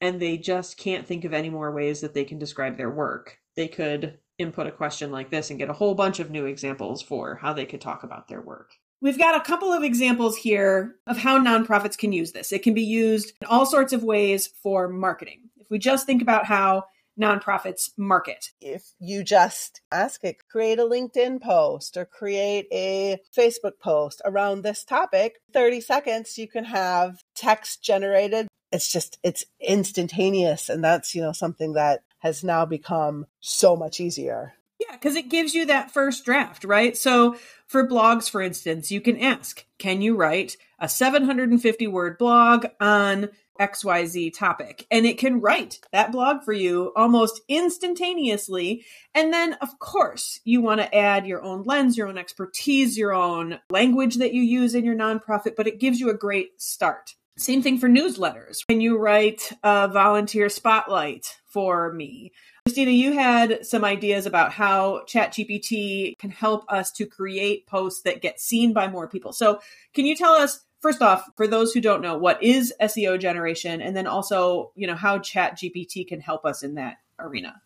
and 0.00 0.18
they 0.18 0.38
just 0.38 0.78
can't 0.78 1.06
think 1.06 1.26
of 1.26 1.34
any 1.34 1.50
more 1.50 1.72
ways 1.72 2.00
that 2.00 2.14
they 2.14 2.24
can 2.24 2.38
describe 2.38 2.78
their 2.78 2.90
work, 2.90 3.38
they 3.54 3.68
could 3.68 4.18
input 4.42 4.66
a 4.66 4.72
question 4.72 5.10
like 5.10 5.30
this 5.30 5.50
and 5.50 5.58
get 5.58 5.70
a 5.70 5.74
whole 5.74 5.94
bunch 5.94 6.20
of 6.20 6.30
new 6.30 6.46
examples 6.46 7.00
for 7.02 7.36
how 7.36 7.52
they 7.52 7.66
could 7.66 7.80
talk 7.80 8.02
about 8.02 8.28
their 8.28 8.40
work. 8.40 8.72
We've 9.00 9.18
got 9.18 9.36
a 9.36 9.40
couple 9.44 9.72
of 9.72 9.82
examples 9.82 10.36
here 10.36 10.96
of 11.06 11.18
how 11.18 11.38
nonprofits 11.38 11.98
can 11.98 12.12
use 12.12 12.32
this. 12.32 12.52
It 12.52 12.62
can 12.62 12.74
be 12.74 12.84
used 12.84 13.32
in 13.40 13.48
all 13.48 13.66
sorts 13.66 13.92
of 13.92 14.04
ways 14.04 14.48
for 14.62 14.88
marketing. 14.88 15.50
If 15.56 15.68
we 15.70 15.78
just 15.78 16.06
think 16.06 16.22
about 16.22 16.46
how 16.46 16.84
nonprofits 17.20 17.90
market. 17.96 18.50
If 18.60 18.92
you 18.98 19.22
just 19.24 19.80
ask 19.90 20.24
it, 20.24 20.36
create 20.48 20.78
a 20.78 20.84
LinkedIn 20.84 21.42
post 21.42 21.96
or 21.96 22.04
create 22.04 22.66
a 22.72 23.18
Facebook 23.36 23.78
post 23.80 24.22
around 24.24 24.62
this 24.62 24.84
topic, 24.84 25.36
30 25.52 25.80
seconds, 25.80 26.38
you 26.38 26.48
can 26.48 26.64
have 26.64 27.22
text 27.34 27.82
generated. 27.82 28.48
It's 28.70 28.90
just, 28.90 29.18
it's 29.22 29.44
instantaneous. 29.60 30.68
And 30.68 30.82
that's, 30.82 31.14
you 31.14 31.20
know, 31.20 31.32
something 31.32 31.74
that 31.74 32.00
has 32.22 32.44
now 32.44 32.64
become 32.64 33.26
so 33.40 33.74
much 33.74 33.98
easier. 33.98 34.54
Yeah, 34.78 34.92
because 34.92 35.16
it 35.16 35.28
gives 35.28 35.54
you 35.54 35.66
that 35.66 35.90
first 35.90 36.24
draft, 36.24 36.62
right? 36.62 36.96
So 36.96 37.36
for 37.66 37.86
blogs, 37.86 38.30
for 38.30 38.40
instance, 38.40 38.92
you 38.92 39.00
can 39.00 39.18
ask, 39.18 39.64
can 39.78 40.02
you 40.02 40.14
write 40.14 40.56
a 40.78 40.88
750 40.88 41.88
word 41.88 42.18
blog 42.18 42.66
on 42.80 43.28
XYZ 43.60 44.36
topic? 44.36 44.86
And 44.88 45.04
it 45.04 45.18
can 45.18 45.40
write 45.40 45.80
that 45.90 46.12
blog 46.12 46.44
for 46.44 46.52
you 46.52 46.92
almost 46.94 47.40
instantaneously. 47.48 48.84
And 49.16 49.32
then, 49.32 49.54
of 49.54 49.80
course, 49.80 50.38
you 50.44 50.60
want 50.60 50.80
to 50.80 50.94
add 50.94 51.26
your 51.26 51.42
own 51.42 51.64
lens, 51.64 51.96
your 51.96 52.06
own 52.06 52.18
expertise, 52.18 52.96
your 52.96 53.12
own 53.12 53.58
language 53.68 54.16
that 54.16 54.32
you 54.32 54.42
use 54.42 54.76
in 54.76 54.84
your 54.84 54.96
nonprofit, 54.96 55.56
but 55.56 55.66
it 55.66 55.80
gives 55.80 55.98
you 55.98 56.08
a 56.08 56.14
great 56.14 56.62
start. 56.62 57.14
Same 57.38 57.62
thing 57.62 57.78
for 57.78 57.88
newsletters. 57.88 58.58
Can 58.68 58.80
you 58.80 58.98
write 58.98 59.52
a 59.62 59.88
volunteer 59.88 60.48
spotlight 60.48 61.38
for 61.46 61.92
me, 61.92 62.32
Christina, 62.66 62.92
you 62.92 63.12
had 63.12 63.66
some 63.66 63.84
ideas 63.84 64.24
about 64.24 64.52
how 64.52 65.02
ChatGPT 65.08 66.16
can 66.18 66.30
help 66.30 66.64
us 66.68 66.92
to 66.92 67.06
create 67.06 67.66
posts 67.66 68.02
that 68.02 68.22
get 68.22 68.40
seen 68.40 68.72
by 68.72 68.86
more 68.86 69.08
people. 69.08 69.32
So, 69.32 69.60
can 69.94 70.06
you 70.06 70.14
tell 70.14 70.32
us 70.34 70.60
first 70.80 71.02
off, 71.02 71.28
for 71.36 71.48
those 71.48 71.72
who 71.72 71.80
don't 71.80 72.02
know, 72.02 72.16
what 72.16 72.42
is 72.42 72.72
SEO 72.80 73.18
generation, 73.18 73.82
and 73.82 73.96
then 73.96 74.06
also, 74.06 74.70
you 74.76 74.86
know, 74.86 74.94
how 74.94 75.18
ChatGPT 75.18 76.06
can 76.06 76.20
help 76.20 76.44
us 76.44 76.62
in 76.62 76.74
that 76.76 76.98
arena? 77.18 77.60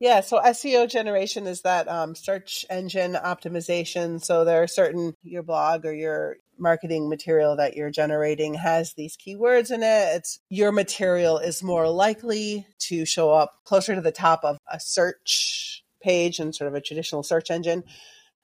Yeah, 0.00 0.20
so 0.20 0.40
SEO 0.40 0.88
generation 0.88 1.46
is 1.46 1.60
that 1.62 1.86
um, 1.88 2.14
search 2.14 2.64
engine 2.68 3.14
optimization. 3.14 4.22
So 4.22 4.44
there 4.44 4.62
are 4.62 4.66
certain 4.66 5.14
your 5.22 5.42
blog 5.42 5.84
or 5.84 5.94
your 5.94 6.36
marketing 6.58 7.08
material 7.08 7.56
that 7.56 7.76
you're 7.76 7.90
generating 7.90 8.54
has 8.54 8.94
these 8.94 9.16
keywords 9.16 9.70
in 9.70 9.82
it. 9.82 10.16
It's 10.16 10.40
your 10.48 10.72
material 10.72 11.38
is 11.38 11.62
more 11.62 11.88
likely 11.88 12.66
to 12.80 13.04
show 13.04 13.32
up 13.32 13.54
closer 13.64 13.94
to 13.94 14.00
the 14.00 14.12
top 14.12 14.44
of 14.44 14.58
a 14.70 14.80
search 14.80 15.84
page 16.02 16.38
and 16.38 16.54
sort 16.54 16.68
of 16.68 16.74
a 16.74 16.80
traditional 16.80 17.22
search 17.22 17.50
engine. 17.50 17.84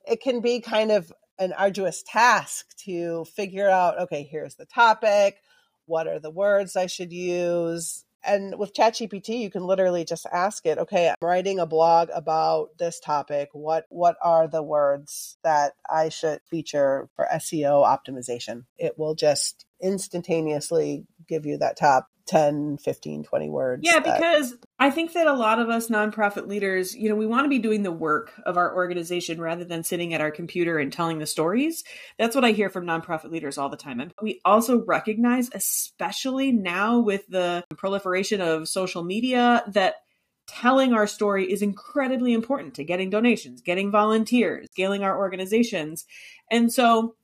It 0.07 0.21
can 0.21 0.41
be 0.41 0.61
kind 0.61 0.91
of 0.91 1.13
an 1.39 1.53
arduous 1.55 2.03
task 2.07 2.67
to 2.85 3.25
figure 3.25 3.69
out 3.69 3.99
okay, 4.01 4.23
here's 4.23 4.57
the 4.57 4.67
topic, 4.67 5.39
what 5.87 6.07
are 6.07 6.19
the 6.19 6.31
words 6.31 6.77
I 6.77 6.87
should 6.87 7.13
use, 7.13 8.05
and 8.25 8.59
with 8.59 8.75
ChatGPT, 8.75 9.41
you 9.41 9.51
can 9.51 9.65
literally 9.65 10.05
just 10.05 10.27
ask 10.33 10.67
it, 10.67 10.79
okay, 10.79 11.09
I'm 11.09 11.15
writing 11.23 11.59
a 11.59 11.67
blog 11.67 12.09
about 12.15 12.69
this 12.79 13.01
topic. 13.01 13.49
What 13.53 13.87
what 13.89 14.17
are 14.23 14.47
the 14.47 14.63
words 14.63 15.39
that 15.43 15.73
I 15.89 16.09
should 16.09 16.41
feature 16.49 17.09
for 17.17 17.27
SEO 17.33 17.85
optimization? 17.85 18.65
It 18.79 18.99
will 18.99 19.15
just 19.15 19.65
instantaneously 19.83 21.07
give 21.31 21.47
you 21.47 21.57
that 21.57 21.79
top 21.79 22.09
10 22.27 22.79
15 22.79 23.25
20 23.25 23.51
words 23.51 23.83
yeah 23.85 23.99
because 23.99 24.55
i 24.79 24.89
think 24.89 25.13
that 25.15 25.27
a 25.27 25.33
lot 25.33 25.59
of 25.59 25.69
us 25.69 25.89
nonprofit 25.89 26.47
leaders 26.47 26.95
you 26.95 27.09
know 27.09 27.17
we 27.17 27.27
want 27.27 27.45
to 27.45 27.49
be 27.49 27.59
doing 27.59 27.83
the 27.83 27.91
work 27.91 28.33
of 28.47 28.57
our 28.57 28.75
organization 28.75 29.41
rather 29.41 29.65
than 29.65 29.83
sitting 29.83 30.15
at 30.15 30.21
our 30.21 30.31
computer 30.31 30.79
and 30.79 30.93
telling 30.93 31.19
the 31.19 31.27
stories. 31.27 31.85
That's 32.19 32.35
what 32.35 32.45
i 32.45 32.53
hear 32.53 32.71
from 32.71 32.85
nonprofit 32.85 33.31
leaders 33.31 33.59
all 33.59 33.69
the 33.69 33.77
time. 33.77 34.01
And 34.01 34.13
we 34.23 34.41
also 34.45 34.85
recognize 34.85 35.51
especially 35.53 36.53
now 36.53 36.99
with 36.99 37.27
the 37.29 37.65
proliferation 37.77 38.41
of 38.41 38.69
social 38.69 39.03
media 39.03 39.65
that 39.69 39.97
telling 40.47 40.93
our 40.93 41.07
story 41.07 41.51
is 41.51 41.63
incredibly 41.63 42.33
important 42.33 42.75
to 42.75 42.85
getting 42.85 43.09
donations 43.11 43.61
getting 43.61 43.91
volunteers 43.91 44.67
scaling 44.73 45.05
our 45.05 45.19
organizations. 45.19 46.07
And 46.51 46.73
so 46.73 47.15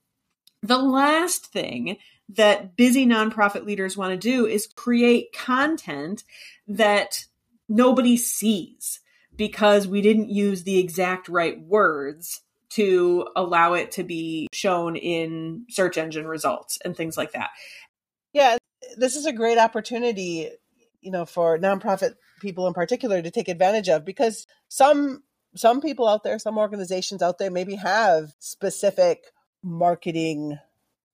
the 0.67 0.79
last 0.79 1.47
thing 1.47 1.97
that 2.29 2.77
busy 2.77 3.07
nonprofit 3.07 3.65
leaders 3.65 3.97
want 3.97 4.11
to 4.13 4.17
do 4.17 4.47
is 4.47 4.67
create 4.67 5.33
content 5.33 6.25
that 6.67 7.25
nobody 7.69 8.17
sees 8.17 9.01
because 9.37 9.87
we 9.87 10.01
didn't 10.01 10.31
use 10.31 10.65
the 10.65 10.79
exact 10.79 11.29
right 11.29 11.61
words 11.61 12.41
to 12.71 13.29
allow 13.37 13.75
it 13.75 13.93
to 13.93 14.03
be 14.03 14.49
shown 14.53 14.97
in 14.97 15.65
search 15.71 15.97
engine 15.97 16.27
results 16.27 16.79
and 16.85 16.97
things 16.97 17.17
like 17.17 17.33
that. 17.33 17.51
Yeah, 18.33 18.57
this 18.97 19.15
is 19.15 19.25
a 19.25 19.33
great 19.33 19.59
opportunity, 19.59 20.51
you 21.01 21.11
know, 21.11 21.25
for 21.25 21.59
nonprofit 21.59 22.15
people 22.41 22.67
in 22.67 22.75
particular 22.75 23.23
to 23.23 23.31
take 23.31 23.49
advantage 23.49 23.89
of 23.89 24.05
because 24.05 24.47
some 24.69 25.23
some 25.55 25.81
people 25.81 26.07
out 26.07 26.23
there, 26.23 26.39
some 26.39 26.59
organizations 26.59 27.23
out 27.23 27.39
there 27.39 27.51
maybe 27.51 27.77
have 27.77 28.35
specific 28.39 29.25
marketing 29.63 30.59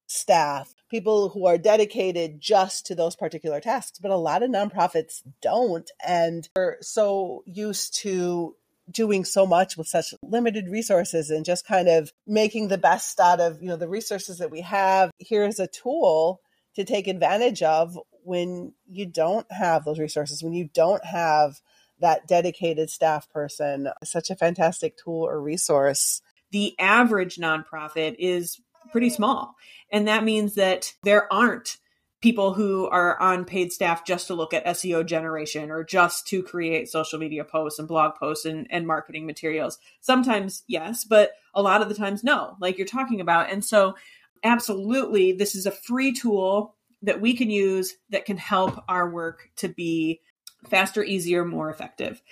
staff, 0.07 0.75
people 0.91 1.31
who 1.31 1.47
are 1.47 1.59
dedicated 1.59 2.41
just 2.41 2.87
to 2.87 2.95
those 2.95 3.17
particular 3.17 3.61
tasks, 3.61 3.99
but 3.99 4.11
a 4.11 4.17
lot 4.17 4.43
of 4.43 4.51
nonprofits 4.51 5.23
don't 5.41 5.91
and 6.07 6.49
are 6.57 6.77
so 6.81 7.43
used 7.47 7.95
to 7.95 8.55
doing 8.91 9.25
so 9.25 9.47
much 9.47 9.77
with 9.77 9.87
such 9.87 10.13
limited 10.23 10.69
resources 10.69 11.31
and 11.31 11.45
just 11.45 11.67
kind 11.67 11.89
of 11.89 12.13
making 12.27 12.69
the 12.69 12.79
best 12.79 13.19
out 13.21 13.41
of, 13.41 13.63
you 13.63 13.69
know, 13.69 13.77
the 13.77 13.89
resources 13.89 14.39
that 14.39 14.51
we 14.51 14.61
have. 14.61 15.11
Here's 15.19 15.59
a 15.59 15.67
tool 15.67 16.41
to 16.75 16.85
take 16.85 17.07
advantage 17.07 17.63
of 17.63 17.99
when 18.25 18.73
you 18.89 19.07
don't 19.07 19.51
have 19.51 19.85
those 19.85 19.99
resources, 19.99 20.43
when 20.43 20.53
you 20.53 20.69
don't 20.73 21.05
have 21.05 21.61
that 22.01 22.27
dedicated 22.27 22.91
staff 22.91 23.31
person, 23.31 23.89
such 24.03 24.31
a 24.31 24.37
fantastic 24.37 24.97
tool 24.97 25.27
or 25.27 25.41
resource. 25.41 26.21
The 26.53 26.79
average 26.79 27.37
nonprofit 27.37 28.17
is 28.19 28.61
pretty 28.91 29.11
small. 29.11 29.57
And 29.91 30.07
that 30.09 30.25
means 30.25 30.55
that 30.55 30.95
there 31.03 31.33
aren't 31.33 31.79
people 32.23 32.55
who 32.55 32.87
are 32.87 33.21
on 33.21 33.45
paid 33.45 33.73
staff 33.73 34.07
just 34.07 34.29
to 34.29 34.35
look 34.35 34.55
at 34.55 34.65
SEO 34.65 35.05
generation 35.05 35.71
or 35.71 35.83
just 35.83 36.27
to 36.29 36.43
create 36.43 36.89
social 36.89 37.19
media 37.19 37.45
posts 37.45 37.81
and 37.81 37.89
blog 37.89 38.15
posts 38.15 38.45
and, 38.45 38.67
and 38.71 38.87
marketing 38.87 39.27
materials. 39.27 39.79
Sometimes, 40.01 40.63
yes, 40.69 41.05
but 41.05 41.33
a 41.53 41.61
lot 41.61 41.83
of 41.83 41.89
the 41.89 41.97
times, 41.97 42.23
no, 42.23 42.57
like 42.61 42.79
you're 42.79 42.87
talking 42.87 43.21
about. 43.21 43.51
And 43.51 43.65
so, 43.65 43.97
absolutely, 44.45 45.33
this 45.33 45.57
is 45.57 45.67
a 45.67 45.73
free 45.73 46.13
tool 46.13 46.77
that 47.03 47.21
we 47.21 47.35
can 47.35 47.51
use 47.51 47.95
that 48.11 48.25
can 48.25 48.37
help 48.37 48.85
our 48.89 49.11
work 49.11 49.49
to 49.57 49.69
be 49.69 50.21
faster, 50.69 51.03
easier, 51.03 51.45
more 51.45 51.71
effective 51.71 52.23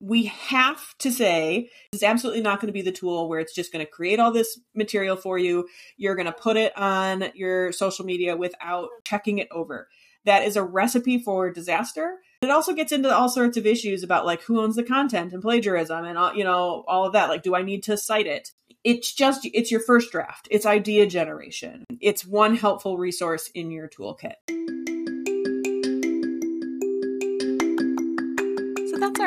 we 0.00 0.24
have 0.24 0.96
to 0.98 1.10
say 1.10 1.70
it's 1.92 2.02
absolutely 2.02 2.42
not 2.42 2.60
going 2.60 2.68
to 2.68 2.72
be 2.72 2.82
the 2.82 2.92
tool 2.92 3.28
where 3.28 3.40
it's 3.40 3.54
just 3.54 3.72
going 3.72 3.84
to 3.84 3.90
create 3.90 4.20
all 4.20 4.32
this 4.32 4.58
material 4.74 5.16
for 5.16 5.38
you. 5.38 5.68
You're 5.96 6.16
going 6.16 6.26
to 6.26 6.32
put 6.32 6.56
it 6.56 6.76
on 6.76 7.24
your 7.34 7.72
social 7.72 8.04
media 8.04 8.36
without 8.36 8.88
checking 9.04 9.38
it 9.38 9.48
over. 9.50 9.88
That 10.24 10.42
is 10.42 10.56
a 10.56 10.62
recipe 10.62 11.18
for 11.18 11.50
disaster. 11.50 12.16
It 12.42 12.50
also 12.50 12.74
gets 12.74 12.92
into 12.92 13.14
all 13.14 13.28
sorts 13.28 13.56
of 13.56 13.64
issues 13.64 14.02
about 14.02 14.26
like 14.26 14.42
who 14.42 14.60
owns 14.60 14.76
the 14.76 14.82
content 14.82 15.32
and 15.32 15.40
plagiarism 15.40 16.04
and 16.04 16.18
all, 16.18 16.34
you 16.34 16.44
know 16.44 16.84
all 16.86 17.06
of 17.06 17.12
that. 17.14 17.28
Like, 17.28 17.42
do 17.42 17.54
I 17.54 17.62
need 17.62 17.84
to 17.84 17.96
cite 17.96 18.26
it? 18.26 18.50
It's 18.84 19.12
just 19.14 19.48
it's 19.52 19.70
your 19.70 19.80
first 19.80 20.12
draft. 20.12 20.48
It's 20.50 20.66
idea 20.66 21.06
generation. 21.06 21.84
It's 22.00 22.26
one 22.26 22.56
helpful 22.56 22.98
resource 22.98 23.50
in 23.54 23.70
your 23.70 23.88
toolkit. 23.88 24.34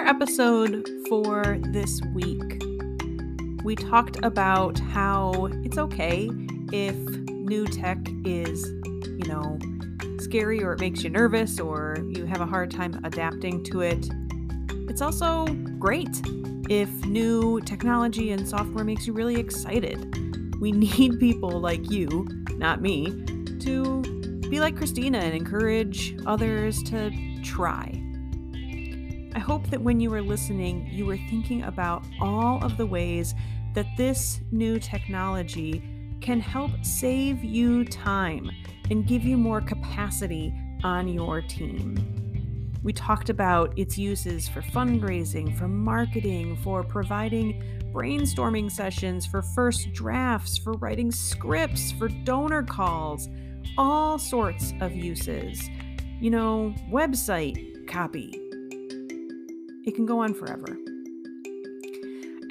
Episode 0.10 0.90
for 1.08 1.60
this 1.66 2.02
week. 2.16 2.64
We 3.64 3.76
talked 3.76 4.18
about 4.24 4.80
how 4.80 5.50
it's 5.64 5.78
okay 5.78 6.32
if 6.74 6.96
new 6.96 7.68
tech 7.68 8.00
is, 8.26 8.66
you 8.66 9.28
know, 9.28 9.60
scary 10.18 10.64
or 10.64 10.74
it 10.74 10.80
makes 10.80 11.04
you 11.04 11.12
nervous 11.12 11.60
or 11.60 11.98
you 12.10 12.26
have 12.26 12.42
a 12.42 12.48
hard 12.48 12.72
time 12.72 13.00
adapting 13.04 13.64
to 13.66 13.82
it. 13.82 14.10
It's 14.90 15.04
also 15.04 15.46
great 15.78 16.10
if 16.72 16.90
new 17.06 17.62
technology 17.62 18.32
and 18.32 18.50
software 18.50 18.84
makes 18.84 19.06
you 19.06 19.14
really 19.14 19.40
excited. 19.40 20.60
We 20.60 20.72
need 20.88 21.20
people 21.20 21.52
like 21.60 21.92
you, 21.92 22.28
not 22.56 22.82
me, 22.82 23.12
to 23.60 24.02
be 24.50 24.60
like 24.60 24.76
Christina 24.76 25.20
and 25.20 25.36
encourage 25.36 26.18
others 26.26 26.82
to 26.86 27.12
try. 27.44 27.99
I 29.40 29.42
hope 29.42 29.70
that 29.70 29.82
when 29.82 30.02
you 30.02 30.10
were 30.10 30.22
listening, 30.22 30.86
you 30.92 31.06
were 31.06 31.16
thinking 31.16 31.64
about 31.64 32.04
all 32.20 32.62
of 32.62 32.76
the 32.76 32.86
ways 32.86 33.36
that 33.74 33.86
this 33.96 34.42
new 34.52 34.80
technology 34.80 35.82
can 36.20 36.42
help 36.42 36.72
save 36.82 37.42
you 37.42 37.86
time 37.86 38.52
and 38.92 39.08
give 39.08 39.24
you 39.24 39.38
more 39.38 39.62
capacity 39.62 40.54
on 40.84 41.08
your 41.08 41.42
team. 41.42 42.74
We 42.84 42.92
talked 42.92 43.30
about 43.30 43.80
its 43.80 43.98
uses 43.98 44.50
for 44.50 44.62
fundraising, 44.62 45.58
for 45.58 45.70
marketing, 45.70 46.58
for 46.58 46.84
providing 46.84 47.64
brainstorming 47.94 48.70
sessions, 48.70 49.26
for 49.26 49.42
first 49.42 49.94
drafts, 49.94 50.58
for 50.58 50.74
writing 50.74 51.14
scripts, 51.14 51.94
for 51.94 52.10
donor 52.10 52.64
calls, 52.64 53.30
all 53.78 54.20
sorts 54.20 54.74
of 54.82 54.92
uses. 54.92 55.70
You 56.20 56.30
know, 56.30 56.76
website 56.92 57.88
copy. 57.88 58.49
It 59.90 59.96
can 59.96 60.06
go 60.06 60.20
on 60.20 60.36
forever. 60.36 60.78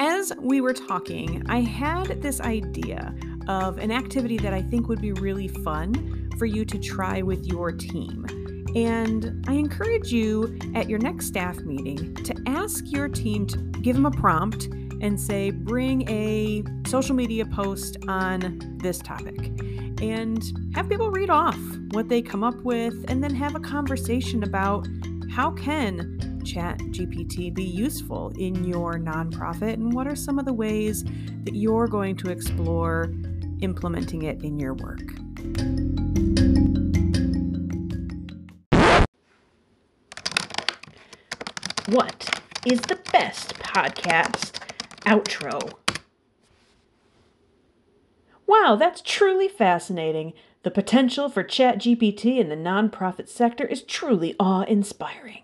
As 0.01 0.33
we 0.41 0.61
were 0.61 0.73
talking, 0.73 1.49
I 1.49 1.61
had 1.61 2.21
this 2.21 2.41
idea 2.41 3.15
of 3.47 3.79
an 3.79 3.93
activity 3.93 4.39
that 4.39 4.53
I 4.53 4.61
think 4.61 4.89
would 4.89 5.01
be 5.01 5.13
really 5.13 5.47
fun 5.47 6.33
for 6.37 6.47
you 6.47 6.65
to 6.65 6.77
try 6.81 7.23
with 7.23 7.47
your 7.47 7.71
team. 7.71 8.27
And 8.75 9.45
I 9.47 9.53
encourage 9.53 10.11
you 10.13 10.59
at 10.75 10.89
your 10.89 10.99
next 10.99 11.27
staff 11.27 11.59
meeting 11.59 12.13
to 12.25 12.35
ask 12.49 12.91
your 12.91 13.09
team 13.09 13.47
to 13.47 13.57
give 13.83 13.95
them 13.95 14.07
a 14.07 14.11
prompt 14.11 14.65
and 15.01 15.21
say, 15.21 15.53
bring 15.53 16.11
a 16.11 16.65
social 16.89 17.15
media 17.15 17.47
post 17.47 17.99
on 18.09 18.59
this 18.83 18.99
topic. 18.99 19.39
And 20.03 20.43
have 20.75 20.89
people 20.89 21.13
read 21.13 21.31
off 21.31 21.61
what 21.93 22.09
they 22.09 22.21
come 22.21 22.43
up 22.43 22.61
with 22.65 23.09
and 23.09 23.23
then 23.23 23.33
have 23.37 23.55
a 23.55 23.61
conversation 23.61 24.43
about 24.43 24.89
how 25.31 25.53
can 25.53 26.18
chat 26.45 26.79
gpt 26.79 27.53
be 27.55 27.65
useful 27.65 28.33
in 28.39 28.65
your 28.65 28.95
nonprofit 28.99 29.75
and 29.75 29.93
what 29.93 30.07
are 30.07 30.17
some 30.17 30.39
of 30.39 30.45
the 30.45 30.53
ways 30.53 31.05
that 31.45 31.55
you're 31.55 31.87
going 31.87 32.17
to 32.17 32.31
explore 32.31 33.13
implementing 33.61 34.23
it 34.23 34.43
in 34.43 34.59
your 34.59 34.75
work. 34.75 35.01
What 41.89 42.43
is 42.67 42.81
the 42.83 42.99
best 43.13 43.55
podcast 43.55 44.61
outro? 45.07 45.73
Wow, 48.47 48.77
that's 48.77 49.01
truly 49.01 49.49
fascinating. 49.49 50.35
The 50.65 50.71
potential 50.71 51.29
for 51.29 51.45
ChatGPT 51.45 52.39
in 52.39 52.49
the 52.49 52.57
nonprofit 52.57 53.29
sector 53.29 53.65
is 53.65 53.83
truly 53.83 54.35
awe 54.39 54.63
inspiring. 54.63 55.43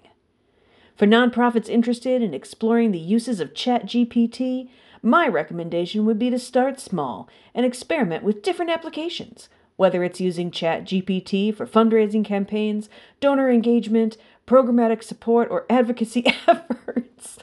For 0.96 1.06
nonprofits 1.06 1.68
interested 1.68 2.22
in 2.22 2.34
exploring 2.34 2.92
the 2.92 2.98
uses 2.98 3.40
of 3.40 3.52
ChatGPT, 3.52 4.68
my 5.02 5.26
recommendation 5.26 6.06
would 6.06 6.18
be 6.18 6.30
to 6.30 6.38
start 6.38 6.80
small 6.80 7.28
and 7.54 7.66
experiment 7.66 8.22
with 8.22 8.42
different 8.42 8.70
applications, 8.70 9.48
whether 9.76 10.04
it's 10.04 10.20
using 10.20 10.50
ChatGPT 10.50 11.54
for 11.54 11.66
fundraising 11.66 12.24
campaigns, 12.24 12.88
donor 13.20 13.50
engagement, 13.50 14.16
programmatic 14.46 15.02
support, 15.02 15.48
or 15.50 15.66
advocacy 15.68 16.26
efforts. 16.46 17.38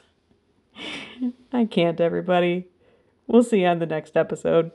I 1.52 1.66
can't, 1.66 2.00
everybody. 2.00 2.68
We'll 3.26 3.42
see 3.42 3.60
you 3.60 3.66
on 3.66 3.78
the 3.78 3.86
next 3.86 4.16
episode. 4.16 4.72